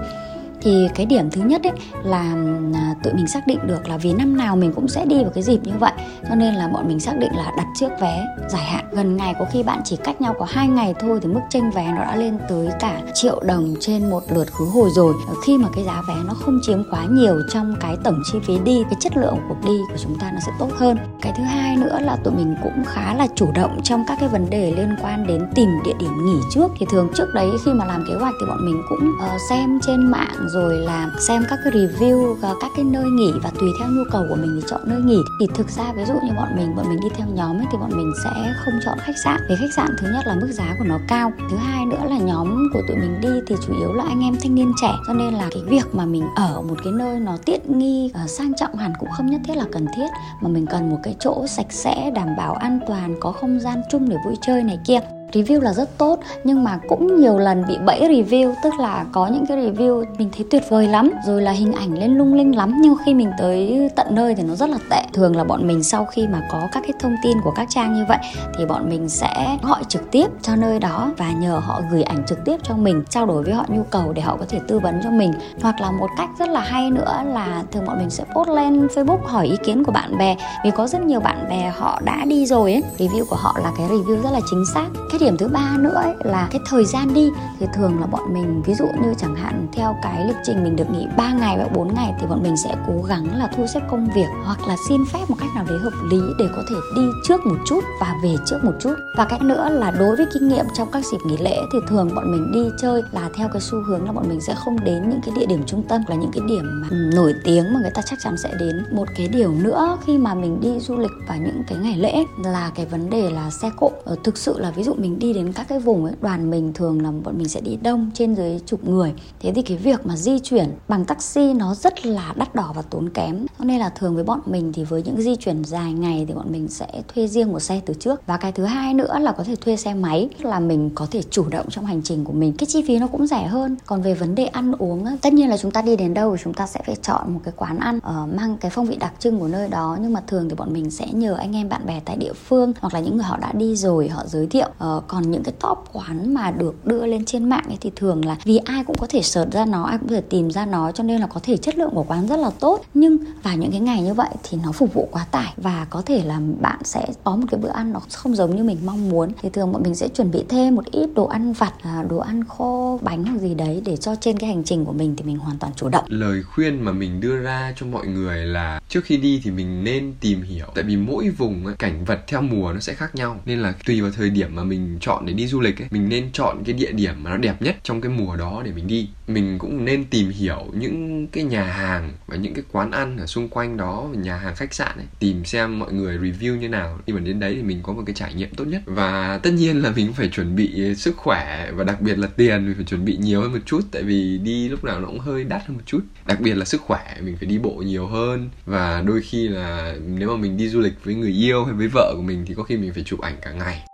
thì 0.60 0.88
cái 0.94 1.06
điểm 1.06 1.30
thứ 1.30 1.42
nhất 1.42 1.62
ấy 1.62 1.72
là 2.02 2.34
à, 2.74 2.94
tụi 3.02 3.12
mình 3.14 3.26
xác 3.26 3.46
định 3.46 3.58
được 3.66 3.88
là 3.88 3.96
vì 3.96 4.12
năm 4.12 4.36
nào 4.36 4.56
mình 4.56 4.72
cũng 4.72 4.88
sẽ 4.88 5.04
đi 5.06 5.22
vào 5.22 5.32
cái 5.34 5.42
dịp 5.42 5.60
như 5.62 5.72
vậy. 5.80 5.92
Cho 6.28 6.34
nên 6.34 6.54
là 6.54 6.68
bọn 6.68 6.88
mình 6.88 7.00
xác 7.00 7.18
định 7.18 7.32
là 7.36 7.52
đặt 7.56 7.66
trước 7.80 7.88
vé 8.00 8.26
dài 8.48 8.64
hạn. 8.64 8.84
Gần 8.92 9.16
ngày 9.16 9.34
có 9.38 9.44
khi 9.52 9.62
bạn 9.62 9.80
chỉ 9.84 9.96
cách 9.96 10.20
nhau 10.20 10.34
có 10.38 10.46
hai 10.48 10.68
ngày 10.68 10.94
thôi 11.00 11.18
thì 11.22 11.28
mức 11.28 11.40
tranh 11.50 11.70
vé 11.70 11.92
nó 11.92 12.04
đã 12.04 12.16
lên 12.16 12.38
tới 12.48 12.68
cả 12.80 13.02
triệu 13.14 13.40
đồng 13.46 13.74
trên 13.80 14.10
một 14.10 14.22
lượt 14.34 14.52
khứ 14.52 14.64
hồi 14.64 14.90
rồi. 14.94 15.14
Ờ, 15.28 15.34
khi 15.46 15.58
mà 15.58 15.68
cái 15.74 15.84
giá 15.84 16.02
vé 16.08 16.14
nó 16.26 16.34
không 16.34 16.58
chiếm 16.62 16.82
quá 16.90 17.04
nhiều 17.10 17.40
trong 17.52 17.74
cái 17.80 17.96
tổng 18.04 18.22
chi 18.32 18.38
phí 18.46 18.58
đi 18.64 18.82
cái 18.82 18.96
chất 19.00 19.16
lượng 19.16 19.36
của 19.48 19.54
cuộc 19.62 19.68
đi 19.68 19.78
của 19.90 19.96
chúng 20.02 20.18
ta 20.18 20.30
nó 20.32 20.40
sẽ 20.46 20.52
tốt 20.58 20.68
hơn. 20.76 20.96
Cái 21.22 21.32
thứ 21.36 21.42
hai 21.42 21.76
nữa 21.76 21.98
là 22.00 22.16
tụi 22.16 22.34
mình 22.34 22.56
cũng 22.62 22.84
khá 22.86 23.14
là 23.14 23.26
chủ 23.34 23.48
động 23.54 23.80
trong 23.82 24.04
các 24.08 24.18
cái 24.20 24.28
vấn 24.28 24.50
đề 24.50 24.72
liên 24.76 24.96
quan 25.02 25.26
đến 25.26 25.46
tìm 25.54 25.68
địa 25.84 25.94
điểm 26.00 26.12
nghỉ 26.24 26.38
trước. 26.54 26.70
Thì 26.78 26.86
thường 26.90 27.08
trước 27.14 27.26
đấy 27.34 27.50
khi 27.64 27.72
mà 27.72 27.84
làm 27.84 28.04
kế 28.08 28.14
hoạch 28.14 28.34
thì 28.40 28.46
bọn 28.46 28.66
mình 28.66 28.82
cũng 28.88 29.10
uh, 29.10 29.40
xem 29.50 29.78
trên 29.86 30.10
mạng 30.10 30.47
rồi 30.48 30.78
là 30.78 31.10
xem 31.18 31.44
các 31.48 31.58
cái 31.64 31.72
review 31.72 32.36
các 32.42 32.70
cái 32.76 32.84
nơi 32.84 33.04
nghỉ 33.10 33.32
và 33.42 33.50
tùy 33.60 33.68
theo 33.78 33.88
nhu 33.88 34.02
cầu 34.10 34.26
của 34.28 34.34
mình 34.34 34.60
thì 34.60 34.68
chọn 34.70 34.80
nơi 34.84 35.00
nghỉ. 35.00 35.22
Thì 35.40 35.46
thực 35.54 35.70
ra 35.70 35.92
ví 35.92 36.04
dụ 36.04 36.14
như 36.14 36.32
bọn 36.36 36.48
mình 36.56 36.76
bọn 36.76 36.88
mình 36.88 37.00
đi 37.00 37.08
theo 37.16 37.26
nhóm 37.34 37.58
ấy, 37.58 37.66
thì 37.72 37.78
bọn 37.78 37.90
mình 37.96 38.12
sẽ 38.24 38.30
không 38.64 38.74
chọn 38.84 38.98
khách 38.98 39.18
sạn. 39.24 39.40
Vì 39.48 39.56
khách 39.56 39.74
sạn 39.76 39.88
thứ 39.98 40.08
nhất 40.12 40.26
là 40.26 40.34
mức 40.40 40.48
giá 40.50 40.74
của 40.78 40.84
nó 40.84 40.98
cao 41.08 41.32
thứ 41.50 41.56
hai 41.56 41.86
nữa 41.86 42.00
là 42.10 42.18
nhóm 42.18 42.68
của 42.72 42.82
tụi 42.88 42.96
mình 42.96 43.20
đi 43.20 43.28
thì 43.46 43.54
chủ 43.66 43.78
yếu 43.78 43.92
là 43.92 44.04
anh 44.08 44.20
em 44.20 44.36
thanh 44.42 44.54
niên 44.54 44.72
trẻ. 44.80 44.92
Cho 45.06 45.12
nên 45.12 45.34
là 45.34 45.48
cái 45.50 45.62
việc 45.66 45.94
mà 45.94 46.06
mình 46.06 46.24
ở 46.36 46.62
một 46.68 46.76
cái 46.84 46.92
nơi 46.92 47.20
nó 47.20 47.36
tiện 47.44 47.78
nghi 47.78 48.12
uh, 48.24 48.30
sang 48.30 48.54
trọng 48.56 48.74
hẳn 48.74 48.92
cũng 48.98 49.08
không 49.16 49.26
nhất 49.26 49.40
thiết 49.44 49.56
là 49.56 49.64
cần 49.72 49.86
thiết 49.96 50.06
mà 50.40 50.48
mình 50.48 50.66
cần 50.66 50.90
một 50.90 50.98
cái 51.02 51.16
chỗ 51.18 51.46
sạch 51.46 51.72
sẽ 51.72 52.10
đảm 52.14 52.36
bảo 52.36 52.54
an 52.54 52.80
toàn 52.88 53.14
có 53.20 53.32
không 53.32 53.60
gian 53.60 53.80
chung 53.90 54.08
để 54.08 54.16
vui 54.24 54.34
chơi 54.46 54.62
này 54.62 54.78
kia 54.86 55.00
review 55.32 55.60
là 55.60 55.72
rất 55.72 55.98
tốt, 55.98 56.20
nhưng 56.44 56.64
mà 56.64 56.78
cũng 56.88 57.20
nhiều 57.20 57.38
lần 57.38 57.64
bị 57.68 57.78
bẫy 57.86 58.00
review, 58.00 58.54
tức 58.62 58.72
là 58.80 59.04
có 59.12 59.26
những 59.26 59.46
cái 59.46 59.56
review 59.56 60.04
mình 60.18 60.30
thấy 60.36 60.46
tuyệt 60.50 60.62
vời 60.68 60.86
lắm, 60.86 61.10
rồi 61.26 61.42
là 61.42 61.52
hình 61.52 61.72
ảnh 61.72 61.98
lên 61.98 62.18
lung 62.18 62.34
linh 62.34 62.56
lắm, 62.56 62.74
nhưng 62.82 62.94
khi 63.04 63.14
mình 63.14 63.30
tới 63.38 63.90
tận 63.96 64.06
nơi 64.10 64.34
thì 64.34 64.42
nó 64.42 64.54
rất 64.54 64.68
là 64.68 64.78
tệ. 64.90 65.02
Thường 65.12 65.36
là 65.36 65.44
bọn 65.44 65.66
mình 65.66 65.82
sau 65.82 66.04
khi 66.04 66.26
mà 66.26 66.42
có 66.50 66.60
các 66.72 66.82
cái 66.82 66.92
thông 67.00 67.16
tin 67.22 67.40
của 67.44 67.50
các 67.50 67.66
trang 67.70 67.94
như 67.94 68.04
vậy, 68.08 68.18
thì 68.58 68.66
bọn 68.66 68.88
mình 68.88 69.08
sẽ 69.08 69.58
gọi 69.62 69.84
trực 69.88 70.10
tiếp 70.10 70.26
cho 70.42 70.56
nơi 70.56 70.78
đó 70.78 71.10
và 71.16 71.32
nhờ 71.32 71.60
họ 71.64 71.80
gửi 71.92 72.02
ảnh 72.02 72.22
trực 72.26 72.44
tiếp 72.44 72.56
cho 72.62 72.74
mình, 72.76 73.04
trao 73.10 73.26
đổi 73.26 73.42
với 73.42 73.54
họ 73.54 73.64
nhu 73.68 73.82
cầu 73.82 74.12
để 74.12 74.22
họ 74.22 74.36
có 74.36 74.44
thể 74.48 74.60
tư 74.68 74.78
vấn 74.78 75.00
cho 75.04 75.10
mình. 75.10 75.32
Hoặc 75.62 75.80
là 75.80 75.90
một 75.90 76.08
cách 76.16 76.28
rất 76.38 76.48
là 76.48 76.60
hay 76.60 76.90
nữa 76.90 77.22
là 77.26 77.62
thường 77.72 77.86
bọn 77.86 77.98
mình 77.98 78.10
sẽ 78.10 78.24
post 78.34 78.48
lên 78.48 78.86
facebook 78.86 79.18
hỏi 79.24 79.46
ý 79.46 79.56
kiến 79.64 79.84
của 79.84 79.92
bạn 79.92 80.18
bè, 80.18 80.36
vì 80.64 80.70
có 80.70 80.86
rất 80.86 81.02
nhiều 81.02 81.20
bạn 81.20 81.46
bè 81.50 81.72
họ 81.76 82.00
đã 82.04 82.24
đi 82.26 82.46
rồi 82.46 82.72
ấy. 82.72 82.82
Review 82.98 83.24
của 83.30 83.36
họ 83.36 83.56
là 83.62 83.72
cái 83.78 83.88
review 83.88 84.22
rất 84.22 84.30
là 84.32 84.40
chính 84.50 84.64
xác, 84.74 84.86
cái 85.10 85.17
cái 85.18 85.28
điểm 85.28 85.36
thứ 85.36 85.48
ba 85.48 85.76
nữa 85.78 85.94
ấy, 85.94 86.14
là 86.24 86.48
cái 86.50 86.60
thời 86.66 86.84
gian 86.84 87.14
đi 87.14 87.30
thì 87.60 87.66
thường 87.74 88.00
là 88.00 88.06
bọn 88.06 88.34
mình, 88.34 88.62
ví 88.62 88.74
dụ 88.74 88.86
như 89.02 89.14
chẳng 89.18 89.34
hạn 89.34 89.66
theo 89.72 89.96
cái 90.02 90.26
lịch 90.26 90.36
trình 90.44 90.64
mình 90.64 90.76
được 90.76 90.90
nghỉ 90.90 91.06
3 91.16 91.32
ngày 91.32 91.58
và 91.58 91.68
4 91.74 91.94
ngày 91.94 92.14
thì 92.20 92.26
bọn 92.26 92.42
mình 92.42 92.56
sẽ 92.56 92.76
cố 92.86 93.02
gắng 93.02 93.38
là 93.38 93.50
thu 93.56 93.66
xếp 93.66 93.80
công 93.90 94.08
việc 94.14 94.26
hoặc 94.44 94.68
là 94.68 94.76
xin 94.88 95.04
phép 95.12 95.24
một 95.28 95.36
cách 95.40 95.48
nào 95.54 95.64
đấy 95.68 95.78
hợp 95.78 95.92
lý 96.10 96.20
để 96.38 96.48
có 96.56 96.62
thể 96.70 96.76
đi 96.96 97.02
trước 97.24 97.46
một 97.46 97.56
chút 97.66 97.84
và 98.00 98.14
về 98.22 98.36
trước 98.46 98.58
một 98.64 98.72
chút. 98.80 98.94
Và 99.16 99.24
cách 99.24 99.42
nữa 99.42 99.68
là 99.70 99.90
đối 99.90 100.16
với 100.16 100.26
kinh 100.34 100.48
nghiệm 100.48 100.64
trong 100.74 100.88
các 100.92 101.04
dịp 101.04 101.18
nghỉ 101.26 101.36
lễ 101.36 101.56
thì 101.72 101.78
thường 101.88 102.10
bọn 102.14 102.32
mình 102.32 102.52
đi 102.52 102.70
chơi 102.80 103.02
là 103.12 103.30
theo 103.34 103.48
cái 103.52 103.60
xu 103.60 103.82
hướng 103.86 104.04
là 104.04 104.12
bọn 104.12 104.28
mình 104.28 104.40
sẽ 104.40 104.54
không 104.54 104.84
đến 104.84 105.10
những 105.10 105.20
cái 105.26 105.34
địa 105.38 105.46
điểm 105.46 105.62
trung 105.66 105.82
tâm, 105.88 106.02
là 106.08 106.14
những 106.14 106.30
cái 106.32 106.42
điểm 106.46 106.80
mà 106.80 106.88
ừ, 106.90 106.96
nổi 107.14 107.34
tiếng 107.44 107.64
mà 107.74 107.80
người 107.80 107.90
ta 107.94 108.02
chắc 108.02 108.18
chắn 108.22 108.36
sẽ 108.36 108.50
đến. 108.60 108.84
Một 108.92 109.08
cái 109.16 109.28
điều 109.28 109.52
nữa 109.52 109.98
khi 110.06 110.18
mà 110.18 110.34
mình 110.34 110.60
đi 110.60 110.80
du 110.80 110.96
lịch 110.96 111.10
vào 111.28 111.38
những 111.38 111.62
cái 111.68 111.78
ngày 111.78 111.96
lễ 111.96 112.24
là 112.44 112.70
cái 112.74 112.86
vấn 112.86 113.10
đề 113.10 113.30
là 113.30 113.50
xe 113.50 113.70
cộ. 113.76 113.90
Ờ, 114.04 114.16
thực 114.24 114.38
sự 114.38 114.58
là 114.58 114.70
ví 114.70 114.82
dụ 114.82 114.94
mình 114.94 115.07
đi 115.18 115.32
đến 115.32 115.52
các 115.52 115.68
cái 115.68 115.80
vùng 115.80 116.04
ấy 116.04 116.14
đoàn 116.20 116.50
mình 116.50 116.72
thường 116.72 117.02
là 117.02 117.10
bọn 117.24 117.38
mình 117.38 117.48
sẽ 117.48 117.60
đi 117.60 117.78
đông 117.82 118.10
trên 118.14 118.34
dưới 118.34 118.60
chục 118.66 118.88
người. 118.88 119.12
Thế 119.40 119.52
thì 119.52 119.62
cái 119.62 119.76
việc 119.76 120.06
mà 120.06 120.16
di 120.16 120.38
chuyển 120.38 120.68
bằng 120.88 121.04
taxi 121.04 121.54
nó 121.54 121.74
rất 121.74 122.06
là 122.06 122.34
đắt 122.36 122.54
đỏ 122.54 122.72
và 122.76 122.82
tốn 122.82 123.08
kém. 123.08 123.46
Cho 123.58 123.64
nên 123.64 123.78
là 123.78 123.88
thường 123.88 124.14
với 124.14 124.24
bọn 124.24 124.40
mình 124.46 124.72
thì 124.72 124.84
với 124.84 125.02
những 125.02 125.22
di 125.22 125.36
chuyển 125.36 125.64
dài 125.64 125.92
ngày 125.92 126.24
thì 126.28 126.34
bọn 126.34 126.52
mình 126.52 126.68
sẽ 126.68 126.86
thuê 127.14 127.26
riêng 127.28 127.52
một 127.52 127.60
xe 127.60 127.80
từ 127.86 127.94
trước. 127.94 128.26
Và 128.26 128.36
cái 128.36 128.52
thứ 128.52 128.64
hai 128.64 128.94
nữa 128.94 129.18
là 129.20 129.32
có 129.32 129.44
thể 129.44 129.56
thuê 129.56 129.76
xe 129.76 129.94
máy 129.94 130.28
là 130.40 130.60
mình 130.60 130.90
có 130.94 131.06
thể 131.10 131.22
chủ 131.30 131.48
động 131.48 131.66
trong 131.70 131.86
hành 131.86 132.02
trình 132.02 132.24
của 132.24 132.32
mình. 132.32 132.52
Cái 132.58 132.66
chi 132.66 132.82
phí 132.86 132.98
nó 132.98 133.06
cũng 133.06 133.26
rẻ 133.26 133.46
hơn. 133.46 133.76
Còn 133.86 134.02
về 134.02 134.14
vấn 134.14 134.34
đề 134.34 134.46
ăn 134.46 134.72
uống 134.78 135.04
tất 135.22 135.32
nhiên 135.32 135.48
là 135.48 135.56
chúng 135.56 135.70
ta 135.70 135.82
đi 135.82 135.96
đến 135.96 136.14
đâu 136.14 136.36
thì 136.36 136.42
chúng 136.44 136.54
ta 136.54 136.66
sẽ 136.66 136.80
phải 136.86 136.96
chọn 137.02 137.34
một 137.34 137.40
cái 137.44 137.54
quán 137.56 137.78
ăn 137.78 138.00
ở 138.02 138.26
mang 138.26 138.56
cái 138.60 138.70
phong 138.70 138.86
vị 138.86 138.96
đặc 138.96 139.12
trưng 139.18 139.40
của 139.40 139.48
nơi 139.48 139.68
đó. 139.68 139.96
Nhưng 140.00 140.12
mà 140.12 140.20
thường 140.26 140.48
thì 140.48 140.54
bọn 140.54 140.72
mình 140.72 140.90
sẽ 140.90 141.06
nhờ 141.12 141.34
anh 141.34 141.56
em 141.56 141.68
bạn 141.68 141.86
bè 141.86 142.00
tại 142.04 142.16
địa 142.16 142.32
phương 142.32 142.72
hoặc 142.80 142.94
là 142.94 143.00
những 143.00 143.16
người 143.16 143.24
họ 143.24 143.36
đã 143.36 143.52
đi 143.52 143.76
rồi 143.76 144.08
họ 144.08 144.22
giới 144.26 144.46
thiệu 144.46 144.68
uh, 144.96 144.97
còn 145.00 145.30
những 145.30 145.42
cái 145.42 145.54
top 145.60 145.78
quán 145.92 146.34
mà 146.34 146.50
được 146.50 146.86
đưa 146.86 147.06
lên 147.06 147.24
trên 147.24 147.48
mạng 147.48 147.64
ấy, 147.68 147.78
thì 147.80 147.90
thường 147.96 148.24
là 148.24 148.36
vì 148.44 148.56
ai 148.56 148.84
cũng 148.84 148.96
có 148.98 149.06
thể 149.10 149.22
search 149.22 149.52
ra 149.52 149.64
nó, 149.64 149.84
ai 149.84 149.98
cũng 149.98 150.08
có 150.08 150.14
thể 150.14 150.20
tìm 150.20 150.50
ra 150.50 150.66
nó, 150.66 150.92
cho 150.92 151.04
nên 151.04 151.20
là 151.20 151.26
có 151.26 151.40
thể 151.42 151.56
chất 151.56 151.78
lượng 151.78 151.90
của 151.92 152.04
quán 152.08 152.26
rất 152.26 152.36
là 152.36 152.50
tốt. 152.60 152.84
Nhưng 152.94 153.18
vào 153.42 153.56
những 153.56 153.70
cái 153.70 153.80
ngày 153.80 154.02
như 154.02 154.14
vậy 154.14 154.30
thì 154.42 154.58
nó 154.64 154.72
phục 154.72 154.94
vụ 154.94 155.08
quá 155.12 155.26
tải 155.30 155.52
và 155.56 155.86
có 155.90 156.02
thể 156.02 156.24
là 156.24 156.40
bạn 156.60 156.78
sẽ 156.84 157.06
có 157.24 157.36
một 157.36 157.46
cái 157.50 157.60
bữa 157.60 157.68
ăn 157.68 157.92
nó 157.92 158.00
không 158.12 158.34
giống 158.34 158.56
như 158.56 158.64
mình 158.64 158.78
mong 158.84 159.08
muốn. 159.08 159.32
Thì 159.42 159.48
thường 159.48 159.72
bọn 159.72 159.82
mình 159.82 159.94
sẽ 159.94 160.08
chuẩn 160.08 160.30
bị 160.30 160.44
thêm 160.48 160.74
một 160.74 160.84
ít 160.84 161.10
đồ 161.14 161.26
ăn 161.26 161.52
vặt 161.52 161.72
à, 161.82 162.04
đồ 162.10 162.18
ăn 162.18 162.44
khô 162.44 163.00
bánh 163.02 163.24
hoặc 163.24 163.38
gì 163.38 163.54
đấy 163.54 163.82
để 163.84 163.96
cho 163.96 164.14
trên 164.14 164.38
cái 164.38 164.50
hành 164.50 164.64
trình 164.64 164.84
của 164.84 164.92
mình 164.92 165.16
thì 165.16 165.24
mình 165.24 165.38
hoàn 165.38 165.58
toàn 165.58 165.72
chủ 165.76 165.88
động. 165.88 166.04
Lời 166.08 166.42
khuyên 166.42 166.80
mà 166.80 166.92
mình 166.92 167.20
đưa 167.20 167.36
ra 167.36 167.74
cho 167.76 167.86
mọi 167.86 168.06
người 168.06 168.46
là 168.46 168.80
trước 168.88 169.04
khi 169.04 169.16
đi 169.16 169.40
thì 169.44 169.50
mình 169.50 169.84
nên 169.84 170.14
tìm 170.20 170.42
hiểu. 170.42 170.66
Tại 170.74 170.84
vì 170.84 170.96
mỗi 170.96 171.28
vùng 171.28 171.64
cảnh 171.78 172.04
vật 172.04 172.18
theo 172.26 172.42
mùa 172.42 172.72
nó 172.72 172.80
sẽ 172.80 172.94
khác 172.94 173.14
nhau. 173.14 173.36
Nên 173.46 173.58
là 173.58 173.74
tùy 173.86 174.00
vào 174.00 174.10
thời 174.16 174.30
điểm 174.30 174.54
mà 174.54 174.64
mình 174.64 174.87
chọn 175.00 175.26
để 175.26 175.32
đi 175.32 175.46
du 175.46 175.60
lịch 175.60 175.82
ấy, 175.82 175.88
mình 175.90 176.08
nên 176.08 176.30
chọn 176.32 176.62
cái 176.64 176.74
địa 176.74 176.92
điểm 176.92 177.14
mà 177.22 177.30
nó 177.30 177.36
đẹp 177.36 177.62
nhất 177.62 177.76
trong 177.82 178.00
cái 178.00 178.12
mùa 178.12 178.36
đó 178.36 178.62
để 178.64 178.72
mình 178.72 178.86
đi. 178.86 179.08
Mình 179.26 179.58
cũng 179.58 179.84
nên 179.84 180.04
tìm 180.04 180.30
hiểu 180.30 180.66
những 180.74 181.26
cái 181.26 181.44
nhà 181.44 181.64
hàng 181.64 182.12
và 182.26 182.36
những 182.36 182.54
cái 182.54 182.64
quán 182.72 182.90
ăn 182.90 183.16
ở 183.16 183.26
xung 183.26 183.48
quanh 183.48 183.76
đó, 183.76 184.08
nhà 184.14 184.36
hàng 184.36 184.56
khách 184.56 184.74
sạn 184.74 184.96
ấy, 184.96 185.06
tìm 185.18 185.44
xem 185.44 185.78
mọi 185.78 185.92
người 185.92 186.18
review 186.18 186.56
như 186.56 186.68
nào. 186.68 186.98
Khi 187.06 187.12
mà 187.12 187.20
đến 187.20 187.40
đấy 187.40 187.54
thì 187.54 187.62
mình 187.62 187.80
có 187.82 187.92
một 187.92 188.02
cái 188.06 188.14
trải 188.14 188.34
nghiệm 188.34 188.54
tốt 188.54 188.64
nhất. 188.64 188.82
Và 188.86 189.38
tất 189.42 189.50
nhiên 189.50 189.82
là 189.82 189.92
mình 189.96 190.06
cũng 190.06 190.14
phải 190.14 190.28
chuẩn 190.28 190.56
bị 190.56 190.94
sức 190.94 191.16
khỏe 191.16 191.70
và 191.74 191.84
đặc 191.84 192.00
biệt 192.00 192.18
là 192.18 192.28
tiền, 192.36 192.66
mình 192.66 192.74
phải 192.74 192.84
chuẩn 192.84 193.04
bị 193.04 193.16
nhiều 193.16 193.40
hơn 193.40 193.52
một 193.52 193.58
chút, 193.66 193.80
tại 193.92 194.02
vì 194.02 194.38
đi 194.38 194.68
lúc 194.68 194.84
nào 194.84 195.00
nó 195.00 195.06
cũng 195.06 195.18
hơi 195.18 195.44
đắt 195.44 195.66
hơn 195.66 195.76
một 195.76 195.82
chút. 195.86 196.00
Đặc 196.26 196.40
biệt 196.40 196.54
là 196.54 196.64
sức 196.64 196.80
khỏe, 196.80 197.16
mình 197.22 197.36
phải 197.36 197.48
đi 197.48 197.58
bộ 197.58 197.70
nhiều 197.70 198.06
hơn. 198.06 198.50
Và 198.66 199.02
đôi 199.06 199.22
khi 199.22 199.48
là 199.48 199.96
nếu 200.06 200.28
mà 200.28 200.36
mình 200.36 200.56
đi 200.56 200.68
du 200.68 200.80
lịch 200.80 201.04
với 201.04 201.14
người 201.14 201.32
yêu 201.32 201.64
hay 201.64 201.74
với 201.74 201.88
vợ 201.88 202.12
của 202.16 202.22
mình 202.22 202.44
thì 202.46 202.54
có 202.54 202.62
khi 202.62 202.76
mình 202.76 202.92
phải 202.94 203.02
chụp 203.02 203.20
ảnh 203.20 203.36
cả 203.42 203.52
ngày. 203.52 203.84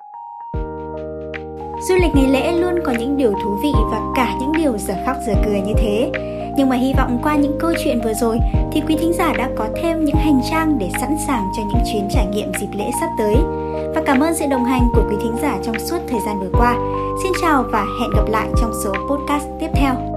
Du 1.88 1.94
lịch 1.94 2.14
ngày 2.14 2.28
lễ 2.28 2.52
luôn 2.52 2.74
có 2.84 2.92
những 2.98 3.16
điều 3.16 3.32
thú 3.32 3.58
vị 3.62 3.72
và 3.90 4.00
cả 4.16 4.34
những 4.40 4.52
điều 4.52 4.78
giờ 4.78 4.94
khóc 5.06 5.16
giờ 5.26 5.34
cười 5.44 5.60
như 5.60 5.72
thế. 5.76 6.10
Nhưng 6.56 6.68
mà 6.68 6.76
hy 6.76 6.92
vọng 6.92 7.18
qua 7.22 7.36
những 7.36 7.58
câu 7.60 7.72
chuyện 7.84 8.00
vừa 8.04 8.12
rồi 8.14 8.38
thì 8.72 8.82
quý 8.88 8.96
thính 8.96 9.12
giả 9.12 9.32
đã 9.38 9.50
có 9.56 9.68
thêm 9.76 10.04
những 10.04 10.16
hành 10.16 10.40
trang 10.50 10.78
để 10.78 10.90
sẵn 11.00 11.16
sàng 11.26 11.42
cho 11.56 11.62
những 11.62 11.82
chuyến 11.92 12.08
trải 12.10 12.26
nghiệm 12.26 12.52
dịp 12.60 12.68
lễ 12.78 12.90
sắp 13.00 13.10
tới. 13.18 13.34
Và 13.94 14.02
cảm 14.06 14.20
ơn 14.20 14.34
sự 14.34 14.46
đồng 14.50 14.64
hành 14.64 14.82
của 14.94 15.02
quý 15.10 15.16
thính 15.22 15.36
giả 15.42 15.58
trong 15.64 15.78
suốt 15.78 15.98
thời 16.08 16.20
gian 16.26 16.40
vừa 16.40 16.50
qua. 16.58 16.76
Xin 17.22 17.32
chào 17.42 17.64
và 17.72 17.84
hẹn 18.00 18.10
gặp 18.16 18.24
lại 18.28 18.48
trong 18.60 18.72
số 18.84 18.92
podcast 19.08 19.44
tiếp 19.60 19.68
theo. 19.74 20.13